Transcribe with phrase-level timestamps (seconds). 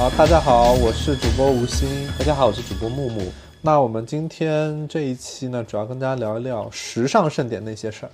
[0.00, 1.86] 好，大家好，我是主播吴昕。
[2.18, 3.30] 大家好，我是主播木木。
[3.60, 8.12] 那我们今天这一期呢，主要跟大家聊一聊时尚盛典那些事儿，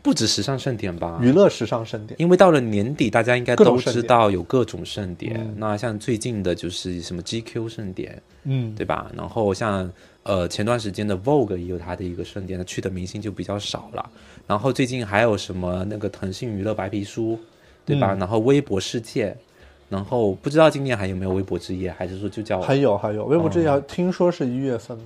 [0.00, 2.18] 不止时尚盛典吧，娱乐时尚盛典。
[2.18, 5.36] 因为到了年底，大家应该都知道有各种盛典。
[5.38, 9.12] 嗯那像最近的就是什么 GQ 盛典，嗯，对吧？
[9.14, 9.92] 然后像
[10.22, 14.10] 呃前段时间的 Vogue 也有它的一个盛典，那去的明星就比较少了。
[14.46, 17.38] 然后最近还有什么那个腾讯娱乐白皮书，
[17.84, 18.14] 对吧？
[18.14, 19.36] 嗯然后微博世界，
[19.88, 24.98] 然后不知道今年还有没有微博之夜，还是说就叫还有还有，微博之夜听说是一月份，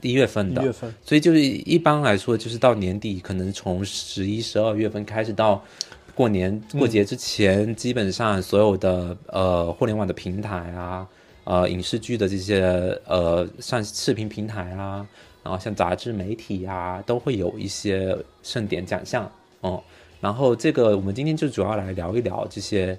[0.00, 0.62] 一月份的？
[0.62, 0.94] 一月份。
[1.02, 5.60] 所以就是一般来说，就是到年底，可能从十一、十二月份开始到
[6.14, 11.04] 过年过节之前，基本上所有的呃互联网的平台啊，
[11.42, 12.62] 呃影视剧的这些
[13.06, 15.04] 呃像视频平台啊，
[15.42, 19.28] 然后像杂志媒体啊，都会有一些盛典奖项
[19.62, 19.82] 哦、
[20.20, 22.96] 然后这个我们今天就主要来聊一聊这些。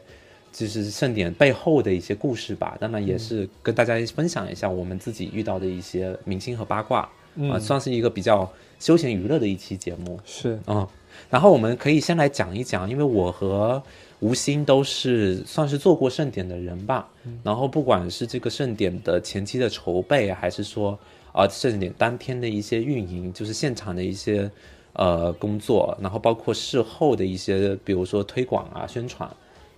[0.52, 7.08] 就是盛典背后的一些故事吧，当然也是跟大家分享一下我们自己遇到的一些明星和八卦，
[7.52, 10.88] 啊，算是一个比较休闲娱乐的一期节目是，啊、嗯。
[11.30, 13.82] 然后我们可以先来讲一讲，因为我和
[14.20, 17.10] 吴昕都是算是做过盛典的人吧。
[17.44, 20.98] 然后不管是这个盛典的前期的筹备，还是说
[21.32, 24.50] 啊、盛典当天的一些运营，就是现场的一些
[24.94, 29.30] 呃工作，然后包括事后的一些，比如说推广啊、宣传。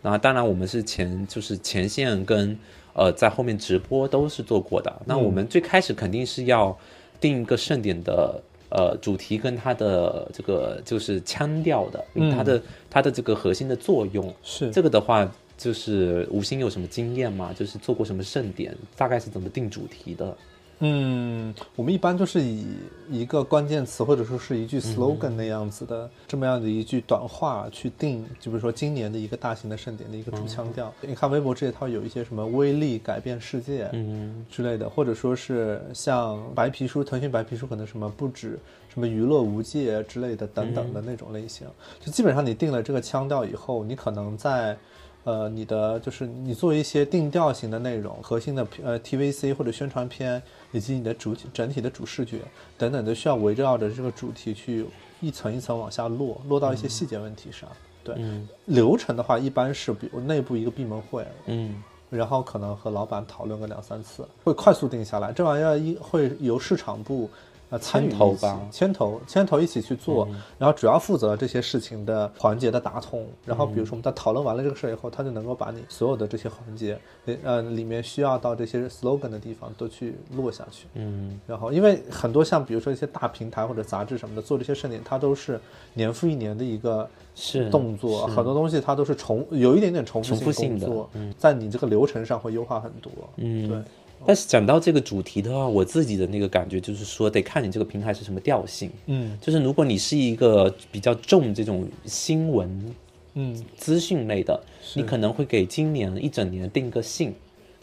[0.02, 2.58] 然后当然我们是前就是前线跟
[2.94, 5.02] 呃在后面直播都是做过的。
[5.06, 6.78] 那我们最开始肯定是要
[7.20, 14.34] 定一个盛典的呃主题跟它的这个就是腔调的，它的它的这个核心的作用。
[14.44, 17.54] 是这个的话，就是吴昕有什么经验吗？
[17.58, 20.36] 就是做过什么盛典，大概是怎么定主题的？
[20.84, 22.66] 嗯，我们一般就是以
[23.08, 30.92] 一个关键词或者说是一句 slogan 那样子的、这么样的一句短话去定，就比如说今年的一个大型的盛典的一个主腔调。
[31.02, 38.58] 你看微博这一套有一些什么威力改变世界，嗯之类的，或者说是像白皮书，腾讯白皮书可能什么不止
[38.92, 41.68] 什么娱乐无界之类的等等的那种类型，
[42.00, 44.75] 就基本上你定了这个腔调以后，你可能在。
[45.24, 52.40] 呃，你的就是你做一些定调型的内容，核心的呃 TVC 或者宣传片，以及你的主体整体的主视觉
[52.78, 54.86] 等等，都需要围绕着这个主题去
[55.20, 57.70] 一层一层往下落，落到一些细节问题上。
[58.04, 65.31] 对，嗯流程的话，一般是比如内部一个闭门会，嗯然后可能和老板讨论个两三次，会快速定下来。
[65.31, 67.30] 这玩意儿一会由市场部
[67.72, 70.28] 呃牵头吧嗯牵头牵头一起去做，
[70.59, 73.26] 然后主要负责这些事情的环节的打通。
[73.44, 77.00] 然后比如说我们在讨论完了这个事儿以后，他就能够把你所有的这些环节，
[77.44, 80.86] 呃里面需要到这些 slogan 的地方都去落下去。
[80.96, 85.60] 嗯然后，因为很多像比如说一些大平台或者杂志什么的做这些盛典，它都是
[85.94, 93.12] 年复一年的一个是动作，是很多东西它都是重有一点点重复重复性的工作，在你这个流程上会优化很多。
[93.38, 93.78] 嗯对，
[94.26, 98.90] 但是讲到这个主题的话，我自己的那个感觉就是说，得看你这个平台是什么调性。
[99.08, 99.38] 嗯。
[99.42, 102.96] 就是如果你是一个比较重这种新闻
[103.34, 103.66] 嗯。
[103.76, 104.60] 资讯类的，
[104.96, 107.34] 你可能会给今年一整年定个性，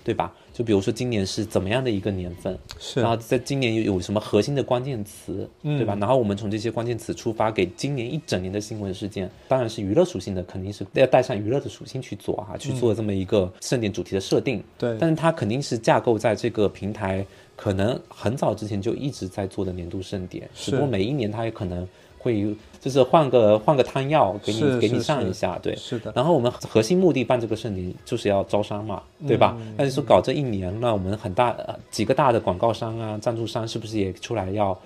[0.08, 0.32] 对吧？
[0.54, 5.94] 就比如说今年是怎么样的一个年份，是然后在今年有有什么核心的关键词，对吧？
[6.00, 14.64] 然后我们从这些关键词出发，给今年一整年的新闻事件，当然是娱乐属性的，肯定是要带上娱乐的属性去做哈、去做这么一个盛典主题的设定。
[14.78, 17.24] 对但是它肯定是架构在这个平台，
[17.54, 21.86] 可能很早之前就一直在做的年度盛典，只不过每一年它也可能
[22.18, 25.74] 会就是换个换个汤药给你给你上一下，对。
[25.76, 29.56] 是的，然后我们核心目的办这个盛典就是要招商嘛，对吧？
[29.58, 34.78] 嗯但是说搞这一年了，我们很大呃几个大的广告商啊、赞助商是不是也出来要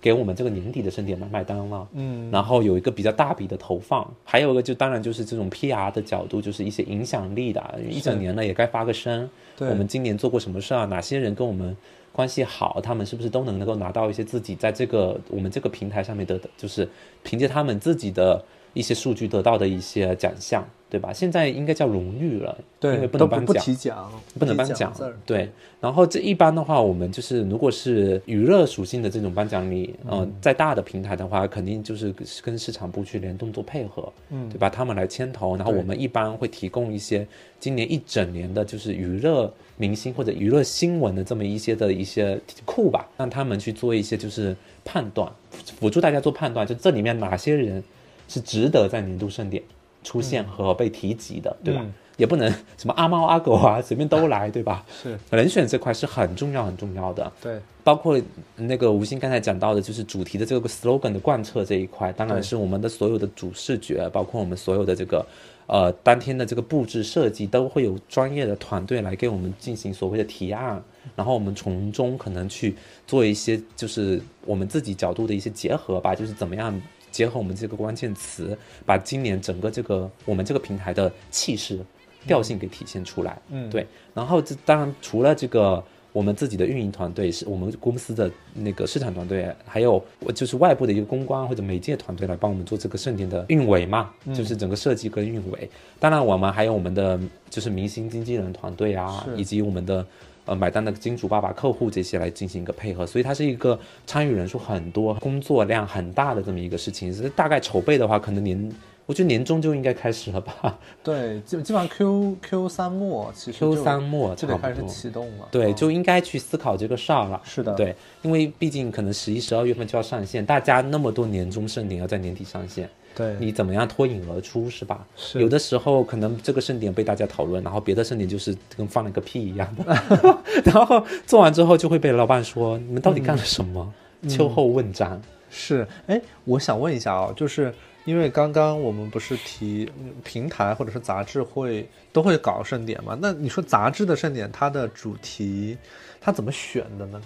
[0.00, 1.86] 给我们这个年底的盛典买买单了？
[1.92, 9.28] 嗯，然后有一个比较大笔的投放，还有一个就当然就是这种 PR 的角度，就是一些影响力的，一整年了也该发个声。
[9.56, 10.84] 对我们今年做过什么事啊？
[10.86, 11.76] 哪些人跟我们
[12.14, 12.80] 关系好？
[12.80, 16.88] 他们是不是都能能够拿到一些自己在这个我们这个平台上面的，就是
[17.24, 21.12] 凭借他们自己的一些数据得到的一些奖项，对吧？
[21.12, 23.64] 现在应该叫荣誉了，因为对，不能颁奖。
[23.64, 24.92] 提奖，不能颁奖
[25.26, 25.50] 对。
[25.80, 34.70] 然后这一般的话，我们就是如果是娱乐属性的这种颁奖礼，呃，在大的平台的话，肯定就是跟市场部去联动做配合，嗯，对吧？
[34.70, 37.26] 他们来牵头，然后我们一般会提供一些
[37.60, 45.30] 今年一整年的，就是娱乐明星或者娱乐新闻的这么一些的一些库吧，让他们去做一些就是判断，
[45.78, 47.82] 辅助大家做判断，就这里面哪些人
[48.28, 49.62] 是值得在年度盛典
[50.02, 51.80] 出现和被提及的，对吧？
[51.84, 54.84] 嗯也不能 什么阿猫阿狗啊，随便都来，对吧？
[55.02, 57.30] 是人选这块是很重要很重要的。
[57.40, 58.20] 对，包括
[58.56, 65.26] 那个吴昕刚才讲到的，就是主题的这个 slogan 的贯彻这一块，当然是我们的所有的主视觉，包括我们所有的这个
[65.66, 70.82] 呃当天的这个布置设计，都会有专业的团队来给我们进行所谓的提案，
[71.16, 72.74] 然后我们从中可能去
[73.06, 76.80] 做一些就是我们自己角度的一些结合吧，就是怎么样。
[77.10, 81.78] 结合我们这个关键词，把今年整个这个我们这个平台的气势、
[82.26, 83.38] 调性给体现出来。
[83.50, 83.86] 嗯对。
[84.12, 85.82] 然后这当然除了这个
[86.12, 95.68] 我们自己的运营团队，是我们公司的那个市场团队，还有我就是外部的一个公关或者媒介团队来帮我们做这个盛典的运维嘛，就是整个设计跟运维。
[95.98, 97.18] 当然我们还有我们的
[97.50, 100.04] 就是明星经纪人团队啊，以及我们的。
[100.46, 107.10] 呃，买单的金主爸爸、客户这些来进行一个配合，所以它是一个参与人数很多、工作量很大的这么一个事情。
[107.10, 108.72] 是大概筹备的话，可能年，
[109.06, 114.82] 我觉得年终就应该开始了吧对，基基本上 Q Q 三末其实，Q 就三末就得开始。
[114.88, 115.46] 启动了。
[115.50, 117.40] 对，嗯就应该去思考这个事儿了。
[117.44, 125.06] 是的，对，因为毕竟可能十一、十二月份就要上线，大家那么多年终盛典要在年底上线，对，你怎么样脱颖而出是吧？
[125.16, 129.84] 是有的时候可能这个盛典被大家讨论，然后别的盛典就是跟放了个屁一样的，
[130.64, 133.92] 然后做完之后就会被老板说你们到底干了什么？
[134.22, 135.20] 嗯秋后问斩。
[135.50, 137.72] 是，哎，我想问一下啊，就是
[138.04, 143.16] 因为刚刚我们不是提嗯平台或者是杂志会都会搞盛典嘛？
[143.20, 145.76] 那你说杂志的盛典，它的主题
[146.20, 147.20] 它怎么选的呢？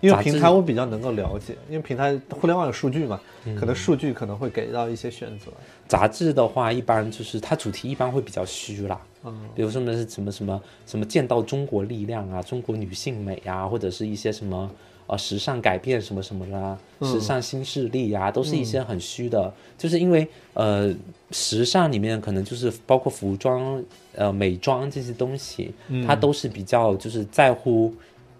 [0.00, 5.46] 因为平台我比较能够了解，因为平台互联网有数据嘛，嗯可能数据可能会给到一些选择。
[5.86, 14.68] 杂志的话，一般就是它主题一般会比较虚啦，嗯，比如说呢是什么什么什么见到中国力量啊，中国女性美啊，或者是一些什么
[15.12, 20.90] 呃时尚改变什么什么啦，时尚新势力啊，都是一些很虚的，就是因为呃
[21.30, 23.82] 时尚里面可能就是包括服装
[24.14, 25.74] 呃美妆这些东西，
[26.06, 27.92] 它都是比较就是在乎。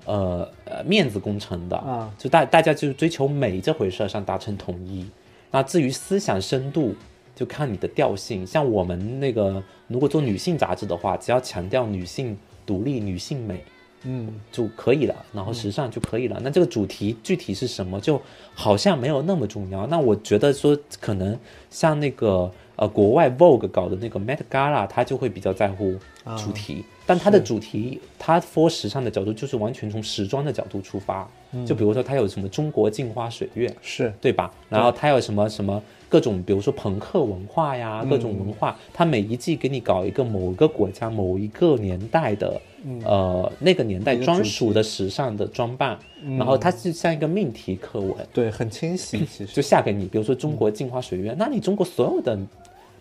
[0.05, 5.07] 呃呃，面子工程的啊，就大大家就是追求美这回事儿上达成统一。
[5.53, 6.93] 那至于思想深度，
[7.37, 8.45] 就看你的调性。
[8.45, 12.37] 像我们那个，如果做女性杂志的话，只要强调女性
[12.67, 13.63] 独立、女性美
[14.05, 16.41] 嗯，就可以了，然后时尚就可以了。
[16.43, 18.21] 那这个主题具体是什么，就
[18.55, 19.87] 好像没有那么重要。
[19.87, 21.39] 那我觉得说，可能
[21.71, 25.95] 像那个呃国外 Vogue 搞的那个 Met Gala，它就会比较在乎
[26.37, 26.85] 主题。
[27.07, 31.29] 但它的主题，它 for 时尚的角度，就是完全从时装的角度出发。
[31.67, 34.13] 就比如说，它有什么中国镜花水月，是。
[34.21, 34.51] 对吧？
[34.69, 42.61] 然后它有什么什么各种，比如说朋克文化呀，各种文化，它每一季给你搞一个某个国家、某一个年代的，
[43.05, 45.99] 呃，那个年代专属的时尚的装扮，
[46.39, 49.53] 然后它是像一个命题课文，对，很清晰， 其实。
[49.55, 52.39] 就下给你，比如说中国镜花水月，那你中国所有的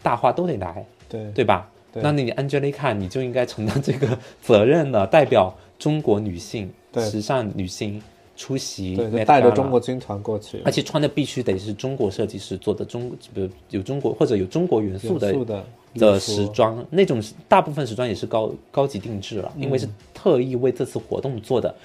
[0.03, 1.31] 大花都得来，对。
[1.31, 1.69] 对吧？
[1.93, 2.01] 对。
[2.01, 7.03] 那你 Angelica 你就应该承担这个责任了，代表中国女性、对。
[7.03, 8.01] 时尚女性
[8.41, 21.75] 出席带着中国军团过去，而且穿的必须得是中国设计师做的中，比如有中国或者有中国元素的元素的的时装，那种大部分时装也是高高级定制了，因为是特意为这次活动做的，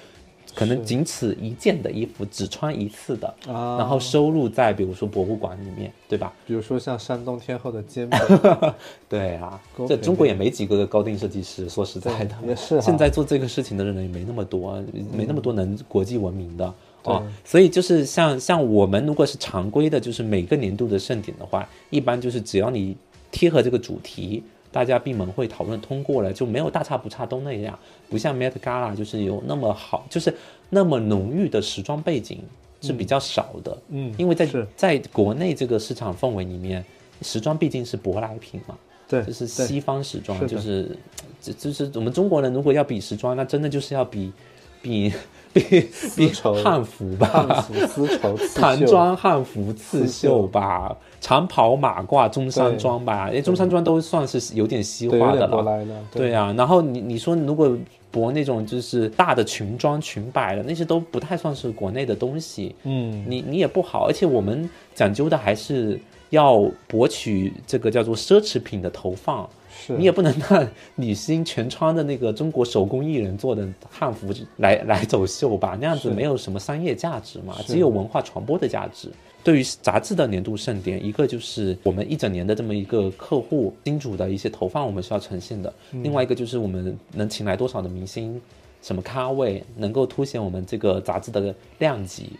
[0.57, 6.33] 可能仅此一件的衣服，只穿一次的，啊，然后收入在比如说博物馆里面，对吧？
[6.47, 8.19] 比如说像山东天后的肩膀，
[9.07, 12.81] 对啊，这中国也没几个高定设计师，说实在的， 也是哈。
[12.81, 14.83] 现在做这个事情的人也没那么多，
[15.13, 16.73] 没那么多能国际闻名的。
[17.03, 22.97] 哦对，所以就是像像我们如果是常规的，就是每个年度的盛典的话，一般就是只要你
[23.31, 24.43] 贴合这个主题，
[24.77, 27.79] 大家闭门会讨论通过了，就没有大差不差都那样，
[28.11, 30.31] 不像 Met Gala 就是有那么好，就是
[30.69, 32.43] 那么浓郁的时装背景
[32.79, 33.75] 是比较少的。
[33.89, 36.85] 嗯因为在在国内这个市场氛围里面，
[37.23, 40.95] 时装毕竟是舶来品嘛，对，就是西方时装，就是
[41.41, 44.31] 这就是我们中国人如果要比时装，那真的就是要比
[44.79, 45.11] 比
[45.59, 55.85] 比比绸汉服吧，汉服、丝绸、刺唐，装、汉服、刺绣吧，长袍马褂、中山装吧，因为中山装都算是有点西化的了。
[56.11, 57.75] 对啊，然后你你说如果
[58.09, 65.99] 博那种就是大的裙装、裙摆的那些都不太算是国内的东西，嗯，你你也不好，而且我们讲究的还是
[66.29, 69.47] 要博取这个叫做奢侈品的投放。
[69.77, 79.09] 是你也不能让女星全穿的那个中国手工艺人做的汉服来来走秀吧，那样子没有什么商业价值嘛，只有文化传播的价值。
[79.43, 88.41] 对于杂志的年度盛典，一个就是我们一整年的这么一个客户金主的一些投放，我们是要呈现的；嗯另外一个就是我们能请来多少的明星，
[88.81, 92.31] 什么咖位，能够凸显我们这个杂志的量级，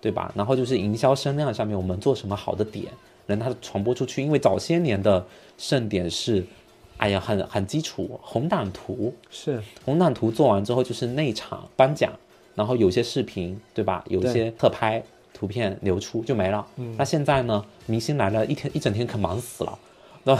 [0.00, 0.32] 对吧？
[0.34, 2.86] 然后就是营销声量上面，我们做什么好的点，
[3.26, 4.22] 能它传播出去。
[4.22, 5.22] 因为早些年的
[5.58, 6.42] 盛典是，
[6.98, 12.12] 哎呀，很很基础，红胆图，是红胆图做完之后就是内场颁奖，
[12.54, 14.04] 然后有些视频，对吧？
[14.08, 16.66] 有一些特拍图片流出就没了。
[16.76, 19.78] 嗯那现在呢，明星来了一天一整天可忙死了。
[20.26, 20.34] 那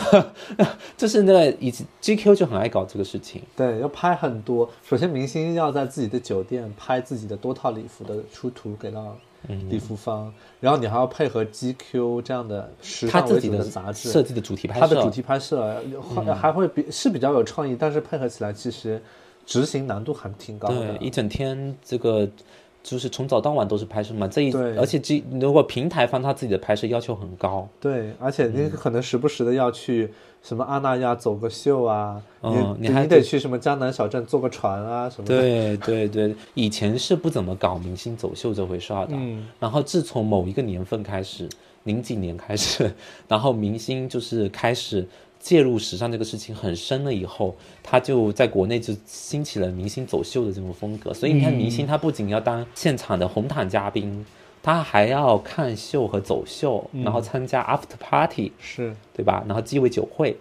[0.96, 4.70] 就是那个以前 GQ 就很爱搞这个事情，对，要拍很多。
[4.82, 9.14] 首先，明星要在自己的酒店拍自己的多套礼服的出图给到
[9.48, 9.70] 嗯。
[9.70, 14.10] 礼服方，然后你还要配合 GQ 这样的时尚为的杂志。
[14.10, 15.82] 设计的主题拍摄，嗯它的主题拍摄
[16.14, 19.00] 还还会比是比较有创意，但是配合起来其实
[19.44, 20.74] 执行难度还挺高的。
[20.74, 22.28] 对，一整天这个
[22.84, 24.28] 就是从早到晚都是拍摄嘛。
[24.28, 30.12] 这一对而且这如果平台方他自己的拍摄要求很高，对，而且你可能时不时的要去
[30.42, 35.40] 什么阿那亚走个秀啊，你嗯你还得得去什么江南小镇坐个船啊什么的。
[35.40, 39.14] 对对对，以前是不怎么搞明星走秀这回事儿的。
[39.16, 41.48] 嗯然后自从某一个年份开始，
[41.84, 42.92] 零几年开始，
[43.26, 45.06] 然后明星就是开始
[45.44, 51.12] 介入时尚这个事情很深了以后，他就在国内就兴起了明星走秀的这种风格。
[51.12, 54.24] 所以你看，明星他不仅要当现场的红毯嘉宾，
[54.62, 59.44] 他还要看秀和走秀，然后参加 after party，是，对吧？
[59.46, 60.34] 然后鸡尾酒会，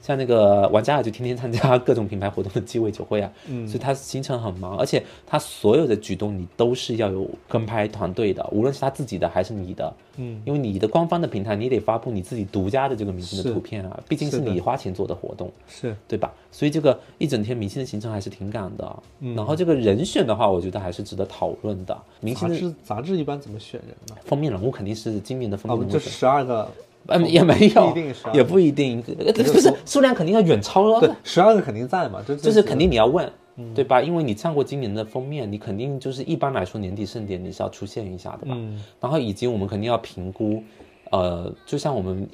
[0.00, 3.66] 像那个玩家就天天参加各种品牌活动的鸡尾酒会啊，嗯。
[3.68, 16.32] 所以他行程很忙，而且他所有的举动你都是要有跟拍团队的，无论是他自己的还是你的，嗯，因为你的官方的平台你得发布你自己独家的这个明星的图片啊，毕竟是你花钱做的活动，是，对吧？
[16.50, 19.36] 所以这个一整天明星的行程还是挺赶的，嗯。
[19.36, 21.96] 然后这个人选的话，我觉得还是值得讨论的。
[22.20, 24.16] 明星的杂志杂志一般怎么选人呢？
[24.24, 26.68] 封面人物肯定是今年的封面人物这十二个，
[27.06, 27.94] 嗯，也没有，
[28.32, 34.00] 也不一定，呃不是数量肯定要远超对，十二个肯定在嘛，就就是肯定你要问，嗯对吧？
[34.00, 38.52] 因为你上过今年的封面，你肯定就是一般来说年底盛典你是要出现一下的吧。
[38.54, 40.62] 嗯然后以及我们肯定要评估，
[41.10, 42.28] 呃，就像我们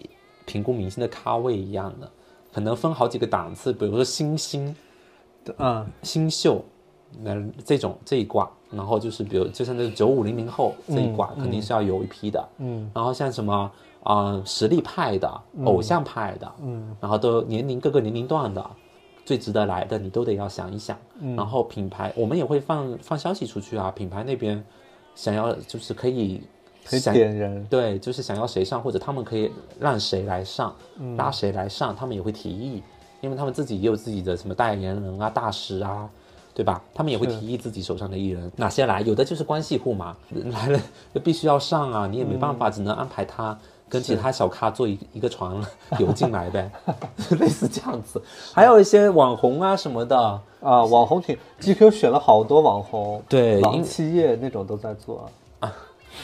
[0.45, 2.11] 评估明星的咖位一样的，
[2.53, 4.75] 可能分好几个档次，比如说新星、
[5.59, 6.63] 嗯，新秀，
[7.23, 12.49] 那这种这一挂，然后就是比如就像这九五零零后这一挂，肯定是要有一批的。
[12.59, 13.71] 嗯然后像什么
[14.07, 15.29] 啊、呃实力派的、
[15.65, 18.65] 偶像派的，嗯然后都年龄各个年龄段的，
[19.25, 20.97] 最值得来的你都得要想一想。
[21.21, 24.65] 嗯然后品牌我们也会放放消息出去啊，品牌那边
[25.17, 26.41] 想要就是可以
[26.85, 32.81] 可以想点人，对，就是想要谁上，或者他们可以让谁来上，嗯拉谁来上，他们也会提议，
[33.21, 36.09] 因为他们自己也有自己的什么代言人啊、大使啊，
[36.55, 36.81] 对吧？
[36.95, 40.81] 他们也会提议自己手上的艺人哪些来，有的就是关系户嘛， 来了
[41.13, 43.59] 就必须要上啊，你也没办法，只能安排他。
[43.89, 45.65] 跟其他小咖坐一一个床
[45.99, 46.71] 游进来呗，
[47.39, 48.21] 类似这样子。
[48.53, 50.19] 还有一些网红啊什么的，
[50.61, 55.73] 啊，网红挺 GQ 选了好多网红，对王七叶那种都在做啊，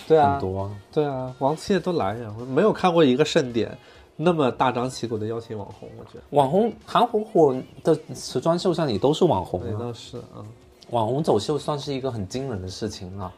[0.09, 0.71] 对啊很，多。
[0.93, 3.77] 对啊，王七叶都来呀，我没有看过一个盛典
[4.17, 7.55] 那么大张旗鼓的邀请网红，我觉得网红韩火火
[7.85, 10.43] 的时装秀上也都是网红啊，那倒是啊，
[10.91, 13.33] 网红走秀算是一个很惊人的事情了，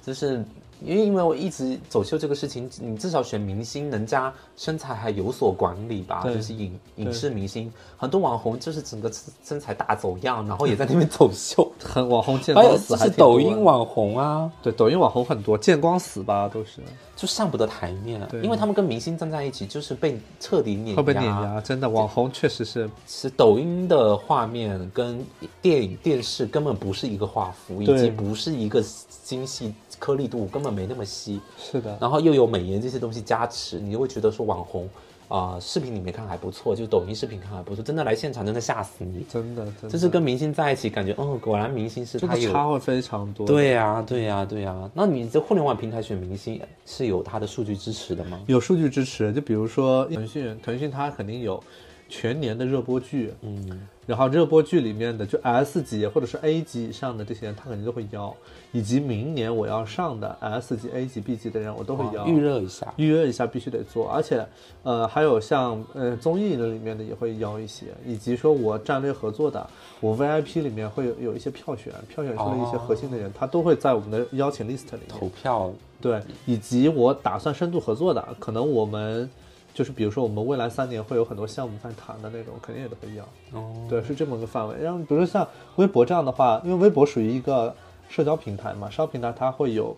[0.00, 0.44] 就是
[0.82, 9.10] 因为因为我一直走秀这个事情，你至少选明星，人家身材还有所管理吧，就是影影视明星，很多网红就是整个
[9.44, 16.80] 身材大走样，然后也在那边走秀， 很网红见光死还是抖音网红啊，对抖音网红很多，见光死吧都是。
[17.16, 20.96] 就上不得台面因为他们跟明星站在一起，就是被彻底碾压。
[20.96, 22.90] 会被碾压，真的网红确实是。
[23.06, 25.24] 是抖音的画面跟
[25.62, 28.82] 电影、电视根本不是一个画幅，以及不是一个
[29.22, 34.88] 精细颗粒度根本没那么稀，是的，然后又有美颜这些东西加持，你就会觉得说网红
[35.26, 39.24] 啊、视频里面看还不错，就抖音视频看还不错，真的来现场真的吓死你。
[39.28, 42.52] 真的真的，就是跟明星在一起，感觉嗯，果然明星是真他有。
[42.52, 48.40] 差会非常多，对呀、对呀、对呀、那你这互联网平台选明星是有它的数据支持的吗？
[48.46, 51.60] 有数据支持，就比如说腾讯，腾讯它肯定有
[52.08, 58.34] 全年的热播剧，嗯，然后热播剧里面的就 S 级或者是 A 级以上的这些人，他肯定都会邀，
[58.72, 62.26] 以及明年我要上的 S 级、A 级、B 级的人，我都会邀。
[62.26, 62.92] 预热一下。
[62.96, 64.46] 预热一下必须得做，而且，
[64.82, 69.66] 呃，还有像呃综艺的里面的也会邀一些，以及说我战略合作的，
[70.00, 75.08] 我 VIP 里面会有有一些票选，票选出了一些核心的人，他都会在我们的邀请 list 里面。
[75.08, 79.30] 投票对，以及我打算深度合作的，可能我们
[79.74, 83.24] 就是比如说我们未来三年会有很多项目在谈的那种，肯定也都会要。
[83.58, 84.76] 哦，对，是这么个范围。
[84.80, 87.74] 然后比如说像微博这样的话，因为微博属于一个
[88.08, 89.94] 社交平台嘛，社交平台它会有。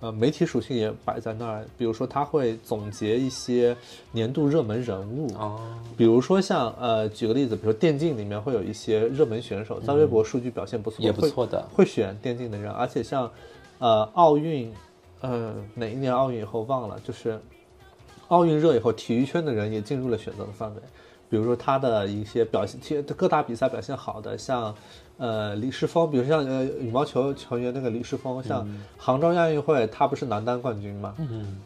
[0.00, 3.76] 呃，媒体属性也摆在那儿，比如说它会总结一些
[4.10, 5.60] 年度热门人物，哦，
[5.96, 11.64] 比如说像呃，举个例子，比如说电竞里面会有一些热门选手，在微博数据表现不错，会也不错的。
[11.72, 13.30] 会选电竞的人，而且像
[13.78, 14.72] 呃奥运，
[15.20, 17.40] 呃哪一年奥运以后忘了，就是
[18.28, 20.80] 奥运热以后，体育圈的人也进入了选择的范围。
[21.28, 24.74] 比如说他的一些表现，体各大比赛表现好的，像
[25.16, 31.14] 呃李世峰，比如像呃羽毛球球员那个李世峰，像杭州亚运会，他不是男单冠军嘛？
[31.16, 31.58] 嗯，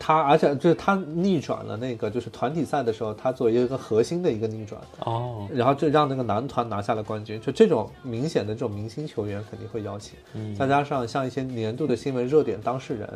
[0.00, 7.40] 他而且就是他逆转了那个就是团体赛的时候，他作为一个核心的一个逆转，哦，然后就让那个男团拿下了冠军。
[7.40, 10.16] 就这种明显的这种明星球员肯定会邀请，
[10.56, 13.08] 再加上像一些年度的新闻热点当事人。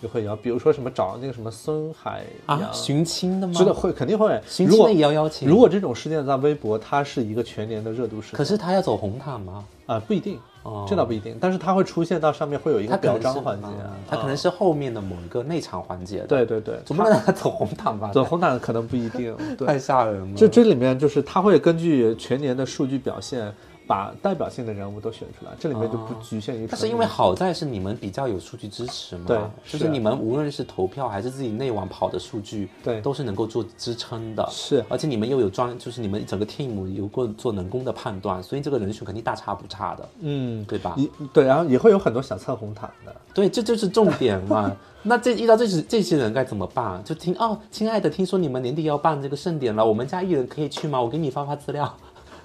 [0.00, 3.54] 也会邀，比如说什么找那个什么孙海啊，洋，寻亲的吗？
[3.54, 4.40] 知道会肯定会。
[4.46, 5.48] 寻亲的也要邀请。
[5.48, 9.64] 如果这种事件在微博，它是一个全年的热度事件，可是他要走红毯吗？
[9.86, 18.12] 啊、不一定，哦这倒不一定，但是它会出现到上面会有一个表彰环节嗯啊，他可能是后面的某一个内场环节的。，对对对，总不能让他走红毯吧？
[18.14, 20.36] 走红毯可能不一定，对， 太吓人了。
[20.36, 23.52] 这这里面就是它会根据全年的数据表现，
[23.90, 26.64] 把代表性的人物都选出来，这里面就不局限于。
[26.64, 34.48] 但是因为好在是你们比较有数据支持嘛，对就是是你们无论是投票还是自己内网跑的数据，对都是能够做支撑的。
[34.48, 40.94] 是而且你们又有专，就是你们整个 team 有过做人工的判断，所以这个人选肯定大差不差的，嗯，对吧？
[41.32, 44.70] 对，然后也会有很多想蹭红毯的，对，这就是重点嘛。
[45.02, 47.02] 那这遇到这些这些人该怎么办？
[47.02, 51.00] 就听哦，亲爱的，听说你们年底要办这个盛典了，我们家艺人可以去吗？
[51.00, 51.90] 我给你发发资料，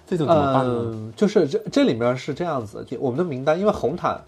[0.08, 0.92] 这种怎么办呢？
[0.94, 4.22] 嗯，就是这这里面是这样子，就我们的名单，因为红毯，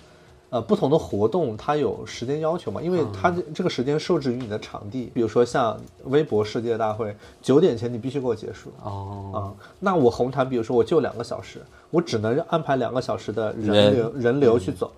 [0.49, 8.71] 呃，不同的活动它有时间要求嘛，因为它这这个时间受制于你的场地，比如说像微博世界大会，九点前你必须给我结束。
[8.83, 9.37] 哦，啊、
[9.79, 14.91] 那我红毯，比如说我就两个小时，我只能安排两个小时的人人流人流去走。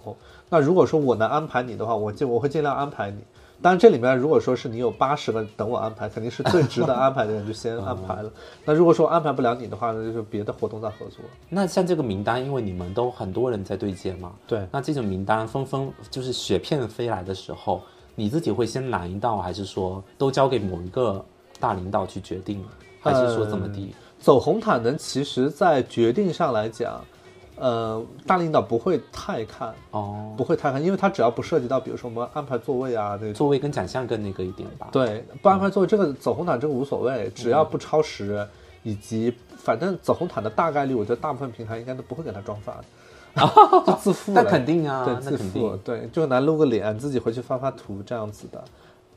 [0.49, 3.17] 那如果说我能安排你的话，我就我会尽量安排你。
[3.61, 8.31] 当然，这里面如果说是你有八十个等我安排，肯定是最值得安排的人就先 安排了。
[8.63, 11.19] 那如果说安排不了你的话，那就是别的活动再合作。
[11.49, 17.81] 那像这个名单，因为你们都很多人在对接嘛，对，那这种名单纷纷就是雪片飞来的时候，
[18.15, 21.23] 你自己会先拦一道，还是说都交给某一个
[21.59, 22.63] 大领导去决定，
[23.01, 23.93] 还是说怎么地？
[24.19, 27.01] 走红毯呢，其实在决定上来讲，
[27.59, 33.33] 呃，大领导不会太看，哦，不会太看，因为他只要不涉及到，比如说我们安排座位啊那种。
[33.33, 34.87] 座位跟奖项更那个一点吧。
[34.91, 38.47] 对，不安排座位这个走红毯这个无所谓，只要不超时，
[38.83, 44.43] 以及反正走红毯的大概率，我觉得大部分平台应该都不会给他装发的， 就自负那。
[44.43, 48.63] 肯定啊，对，自负。，对，就拿露个脸，自己回去发发图这样子的。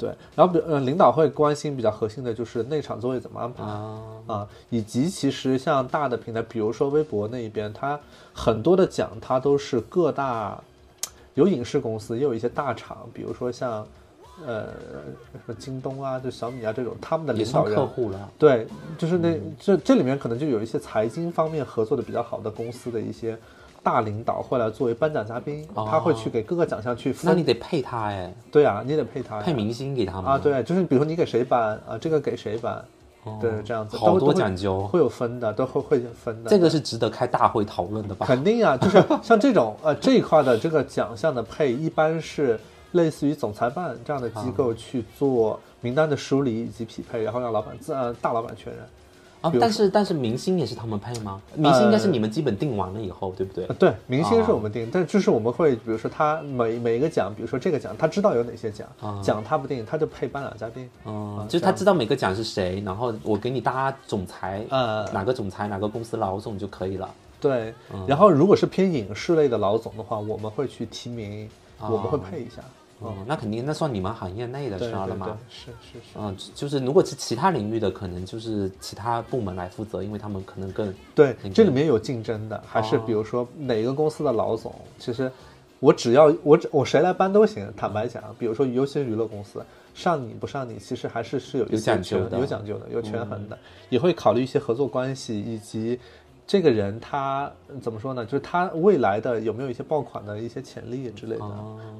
[0.02, 8.00] 对，然后比呃，领导会关心比较核心的就是内场座位怎么安排啊，啊，以及其实像大的平台，比如说微博那一边，它
[8.32, 10.60] 很多的奖它都是各大
[11.34, 13.86] 有影视公司，也有一些大厂，比如说像
[14.44, 14.64] 呃
[15.34, 18.28] 什么京东啊，就小米啊这种，他们的领导人客户了。
[18.36, 18.66] 对，
[18.98, 23.38] 就是那嗯这这里面可能就有一些财经方面合作的比较好的公司的一些
[23.82, 27.28] 大领导会来作为颁奖嘉宾，他会去给各个奖项去分。
[27.28, 32.84] 哦那你得配他哎，对啊，你得配他配明星给他们啊，，对，就是比如说你给谁颁啊，这个给谁颁，
[33.40, 33.96] 对，这样子。
[33.96, 36.50] 好多讲究，会有分的，都会会分的。
[36.50, 38.24] 这个是值得开大会讨论的吧？
[38.26, 42.58] 肯定啊，就是像这种呃这一块的这个奖项的配，一般是
[42.92, 48.78] 类似于总裁办这样的机构去做名单的梳理以及匹配，然后让老板自呃大老板确认。
[49.42, 51.40] 啊比，如但是但是明星也是他们配吗？
[51.54, 53.74] 明星应该是你们基本定完了以后，对不对呃，？
[53.74, 58.88] 对，明星是哦我们定，但就是我们会，比如说他每每一个奖，比如说这个奖，他知道有哪些奖，
[59.22, 60.88] 奖他不定，他就配颁奖嘉宾。
[61.04, 67.12] 嗯，啊就是他知道每个奖是谁，然后我给你搭总裁，呃哪个总裁哪个公司老总就可以了。
[67.40, 71.48] 对，嗯然后如果是偏影视类的老总的话，我们会去提名，
[71.80, 72.62] 哦我们会配一下。
[73.04, 76.18] 嗯，那肯定那算你们行业内的事儿了嘛。，是是是。
[76.18, 85.30] 嗯，就是如果是其他领域的，可能就是其他部门来负责，因为他们可能更对那，个这里面有竞争的，还是哦比如说哪个公司的老总，其实
[85.80, 87.72] 我只要我只我谁来搬都行。
[87.76, 95.98] 坦白讲，比如说尤其是娱乐公司，上你不上你，其实还是是有一有讲究的嗯有讲究的，有权衡的，也会考虑一些合作关系以及。
[96.46, 97.50] 这个人他
[97.80, 98.24] 怎么说呢？
[98.24, 101.44] 就是他未来的有没有一些爆款的一些潜力之类的，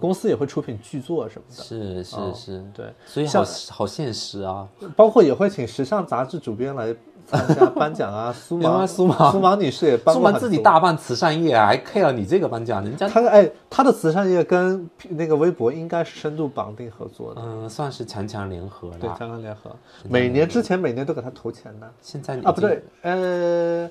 [0.01, 4.69] 公司也会出品剧作什么的，哦是是哦是，对，所以好好现实啊。
[4.97, 8.33] 包括也会请时尚杂志主编来参加颁奖啊。
[8.37, 10.41] 苏芒苏芒苏芒女士也颁苏过很多。
[10.41, 19.17] 芒自己大办慈善业啊，还 care 你这个颁奖，人家他哎，他的慈善业跟那个微博应该是深度绑定合作的，嗯算是强强联合对，了。
[19.17, 19.71] 强强联合，
[20.09, 23.89] 每年之前每年都给他投钱的现在啊，不对，呃，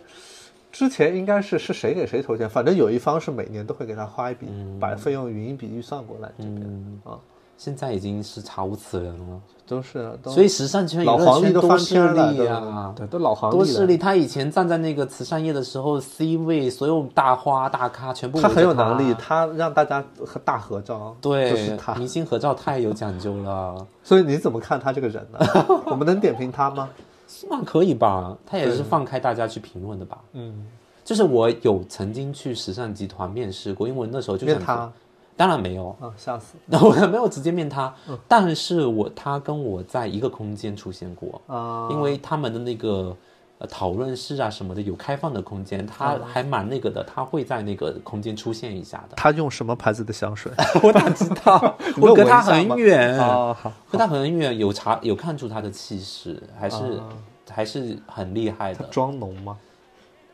[0.72, 4.48] 之前应该是是谁给谁投钱，反正有一方是每年都会给他花一笔，
[4.80, 6.62] 把费用匀一笔预算过来这边
[7.04, 7.20] 啊，
[7.58, 9.42] 现在已经是查无此人了。
[9.68, 13.98] 都是都所以时尚圈、娱乐老皇帝都势翻篇了，力啊，对，都老黄历了多势力。
[13.98, 21.96] 他以前站在那个慈善业的时候，C 位所有大花大咖全部他很有能力，他让大家和大合照，对，就是他。
[21.96, 25.40] 明星合照太有讲究了， 所以你怎么看他这个人呢？
[25.86, 26.90] 我们能点评他吗？
[27.32, 28.38] 算可以吧？
[28.46, 30.22] 他也是放开大家去评论的吧？
[30.34, 30.68] 嗯，
[31.06, 34.92] 就是我有曾经去时尚集团面试过，因为我那时候就想面他
[35.38, 41.88] 当然没有，啊，吓死那 我没有直接面他，嗯但是我他跟我在一个空间出现过，啊！
[41.90, 43.16] 因为他们的那个
[43.62, 49.16] 呃讨论室啊什么的有开放的空间，他嗯还蛮那个的，他会在那个空间出现一下的。
[49.16, 50.52] 他用什么牌子的香水？
[50.82, 51.78] 我哪知道？
[52.02, 57.08] 我隔他很远，哦，好，隔他很远，有查有看出他的气势，还是、啊
[57.54, 59.58] 还是很厉害的，妆浓吗？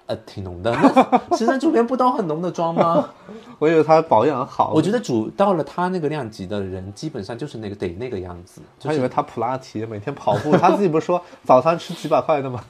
[0.05, 0.71] 呃，挺浓的。
[1.29, 3.09] 那时尚主编不都很浓的妆吗？
[3.59, 12.63] 我以为他保养好，我觉得主到了他那个量级的人，基本上就是那个得那个样子，就是他以为他普拉提每天跑步，他自己不是说早餐吃几百块的吗？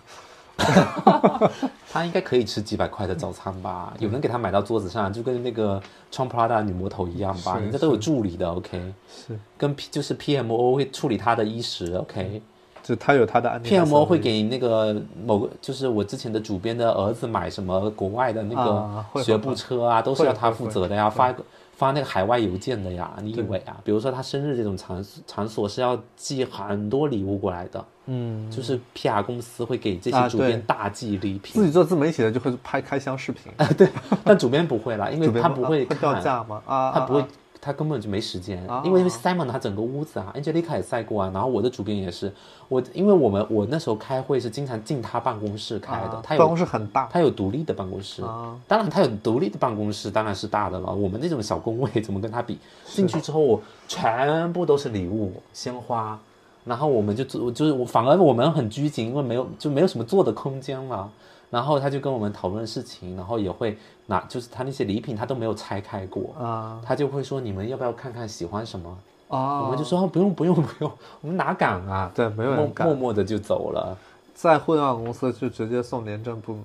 [1.89, 3.93] 他应该可以吃几百块的早餐吧？
[4.00, 7.58] 有人给他买到桌子上，就跟那个穿 Prada 女魔头一样吧？
[7.58, 8.93] 人家都有助理的，OK？
[9.08, 12.41] 是，跟 P 就是 PMO 会处理他的衣食，OK？
[12.84, 21.36] 就他有他的安全 PMO 会给那个某个，就是我之前的主编的儿子买什么国外的那个学步车啊，都是要他负责的呀，会发
[21.78, 23.10] 发那个海外邮件的呀。
[23.22, 23.78] 你以为啊？
[23.84, 33.88] 比如说他生日这种场场所是要寄很多礼物过来的，嗯，就是 PR 公司会给这些主编大寄礼品自，己做自媒体的就会拍开箱视频啊， 对，
[34.26, 36.62] 但主编不会啦，因为他不会会掉，价吗？
[36.66, 37.28] 啊，他不会啊，
[37.68, 38.66] 他根本就没时间。
[38.66, 42.32] 啊，因为 Simon 他整个屋子啊，Angelica 也塞过啊，然后我的主编也是，
[42.70, 47.10] 我因为我们我那时候开会是经常进他办公室开的啊，他有办公室很大。
[47.12, 48.24] 他有独立的办公室。
[48.24, 52.58] 啊，当然他有独立的办公室当然是大的了，我们那种小工位怎么跟他比？
[52.86, 56.18] 进去之后全部都是礼物鲜花，
[56.64, 61.10] 然后我们就就就是我反而我们很拘谨，因为没有就没有什么坐的空间了。
[61.50, 68.98] 然后他就跟我们讨论事情，然后也会拿，就是他那些礼品他都没有拆开过，啊他就会说你们要不要看看喜欢什么？
[69.30, 69.62] 啊！
[69.62, 72.10] 我们就说、哦不用不用不用，我们哪敢啊？
[72.16, 73.98] 对，没有人默敢默默的就走了。
[74.34, 76.64] 在互联网公司就直接送廉政部门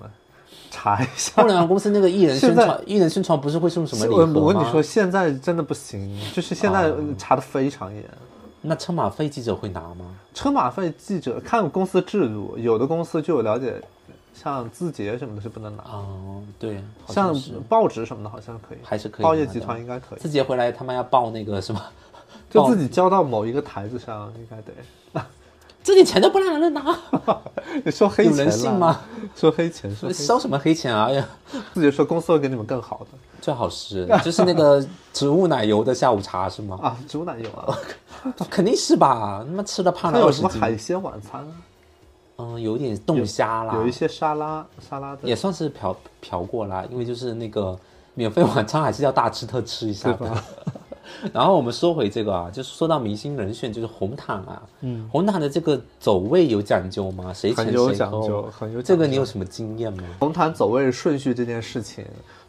[0.71, 1.41] 查一下。
[1.41, 4.33] 互联网公司那个艺人宣传，艺人宣传不是会送什么礼我盒吗？
[4.39, 8.01] 我跟你说，现在真的不行，就是现在查的非常严。
[8.61, 10.15] 那车马费记者会拿吗？
[10.33, 13.81] 车马费记者看公司制度，有的公司就有了解，
[14.33, 17.33] 像字节什么的是不能拿，哦，对，像
[17.69, 21.81] 报纸什么的好像可以，还是可以报业集团应该可以，字节回来他妈要报那个什么，
[22.49, 24.73] 就自己交到某一个台子上，应该得。
[25.85, 26.97] 这点钱都不让人拿，
[27.83, 29.01] 你说黑有钱了人信吗？
[29.35, 31.07] 说黑钱，说黑收什么黑钱啊？
[31.07, 31.27] 哎呀，
[31.73, 33.07] 自己说公司会给你们更好的
[33.41, 36.79] 最好是就是那个植物奶油的下午茶是吗？
[36.81, 37.77] 啊，植物奶油啊，
[38.49, 39.43] 肯定是吧？
[39.45, 41.51] 他妈吃的胖还有什么海鲜晚餐啊，
[42.37, 47.77] 嗯，有点冻虾啦，有一些沙拉沙拉的也算是嫖嫖过啦，因为就是那个
[48.13, 50.31] 免费晚餐还是要大吃特吃一下的。
[51.31, 57.31] 然后我们说回这个啊，就是说到明星人选，就是红毯啊，嗯，红毯的这个走位有讲究吗？
[57.33, 60.03] 谁前很有讲究，很有讲究这个你有什么经验吗？
[60.19, 62.03] 红毯走位顺序这件事情，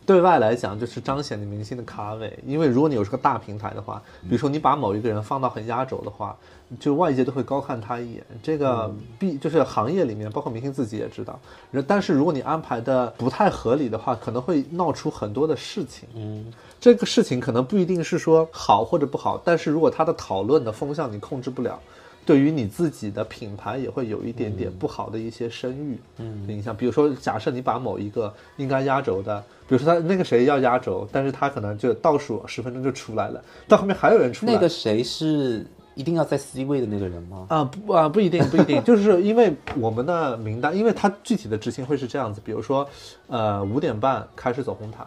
[0.07, 2.38] 对外来讲就是彰显你明星的咖位。
[2.47, 6.37] 因为如果你有这个大平台的话，比如说你把某一个人放到很压轴的话，
[6.79, 8.25] 就外界都会高看他一眼。
[8.43, 11.38] 这个必就是行业里面，包括明星自己也知道。
[11.71, 16.09] 然但是如果你安排的不太合理的话，可能会闹出很多的事情。
[16.14, 21.81] 嗯，这个事情可能不一定是说好或者不好，但是如果他的讨论的风向你控制不了，
[22.26, 26.76] 对于你自己的品牌也会有一点点不好的一些声誉嗯影响。
[26.76, 34.52] 比如说，假设你把某一个应该压轴的，比如说他那个谁要压轴，但是他可能就倒数十分钟就出来了，到后面还有人出来。
[34.52, 37.46] 那个谁是一定要在 C 位的那个人吗？
[37.48, 42.88] 啊不啊不一定不一定，就是因为我们的名单，因为它具体的执行会是这样子，比如说，
[43.28, 45.06] 呃五点半开始走红毯，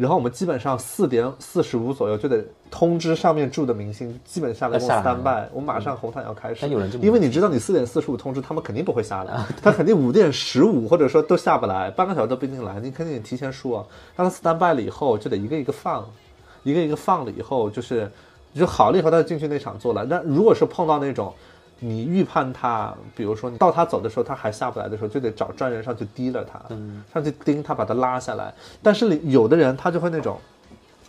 [0.00, 6.58] 然后我们基本上四点四十五左右就得通知上面住的明星，基本下来跟我要下来 stand by，我马上红毯要开始。
[6.62, 13.86] 但有人这么因为你知道你四点四十五通知，他们肯定不会下来，他肯定五点十五或者说都下不来，半个小时都不一定来，你肯定得提前说啊，
[14.16, 16.04] 让他 stand by 了以后就得一个一个放，
[16.62, 18.10] 一个一个放了以后就是。
[18.52, 20.04] 就好了以后，他就进去那场做了。
[20.04, 21.32] 那如果是碰到那种，
[21.80, 27.02] 你预判他，比如说你到他走的时候，他还下不来的时候，就得找专人上去提了他，嗯。
[27.12, 28.54] 上去盯他，把他拉下来。
[28.82, 30.38] 但是有的人他就会那种，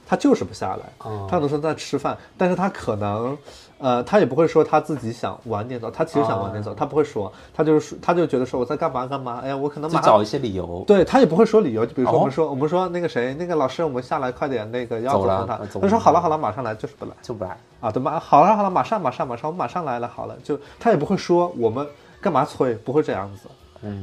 [0.08, 1.28] 他就是不下来，哦。
[1.30, 3.38] 他可能说在吃饭，但是他可能，
[3.82, 10.84] 呃，他也不会说他自己想晚点走，他其实想晚点走，他不会说，他就是说他就觉得说我在干嘛干嘛，哎呀，我可能马上找一些理由。
[10.86, 17.12] 对他也不会说理由，就比如说哦我们说、我们说那个谁那个老师，我们下来快点，那个要走了红毯呃，走他说好了好了，马上来，就是不来。
[17.22, 17.58] 就不来。
[17.80, 21.86] 啊，对吧好了好了，马上马上马上，我们马上来了，好了，就他也不会说我们
[22.22, 23.50] 干嘛催，不会这样子，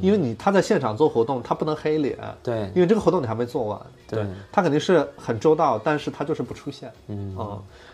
[0.01, 2.69] 因为你他在现场做活动，他不能黑脸，对。
[2.75, 4.25] 因为这个活动你还没做完，对。
[4.51, 7.35] 他肯定是很周到，但是他就是不出现，嗯。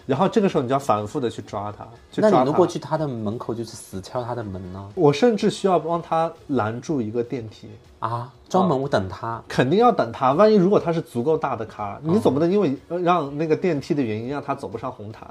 [0.05, 4.87] 然后这个时候你就要反复的去抓他，去抓他那你如果去他的门口就是死敲他的门呢？
[4.95, 7.69] 我甚至需要帮他拦住一个电梯。
[7.99, 9.41] 啊，专门我等他。
[9.47, 10.33] 肯定要等他。
[10.33, 15.27] 万一如果他是足够大的咖，你总不能因为呃让那个电梯的原因让他走不上红毯，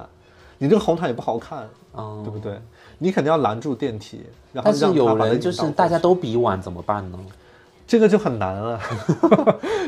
[0.58, 2.60] 你这个红毯也不好看，嗯对不对？
[2.98, 7.18] 你肯定要拦住电梯，然后但是让有人就是大家都比晚怎么办呢？
[7.86, 8.80] 这个就很难了，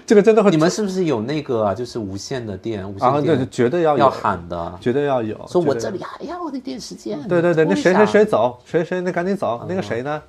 [0.04, 1.74] 这个真的很你们是不是有那个啊？
[1.74, 7.18] 就是无线的电，无啊，对，线店就绝对要有要喊的，绝对要有，说我这里还要那点时间。
[7.26, 10.22] 对对对，那谁谁谁走，谁谁那赶紧走，那个谁呢？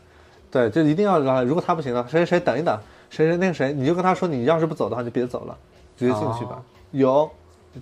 [0.49, 5.53] 对，就一定要让，如果他不行了，谁谁谁等一等，谁谁那个谁，你就跟他说，你要是不走的话，你就别走了，
[5.97, 6.61] 直接进去吧。
[6.91, 7.29] 有，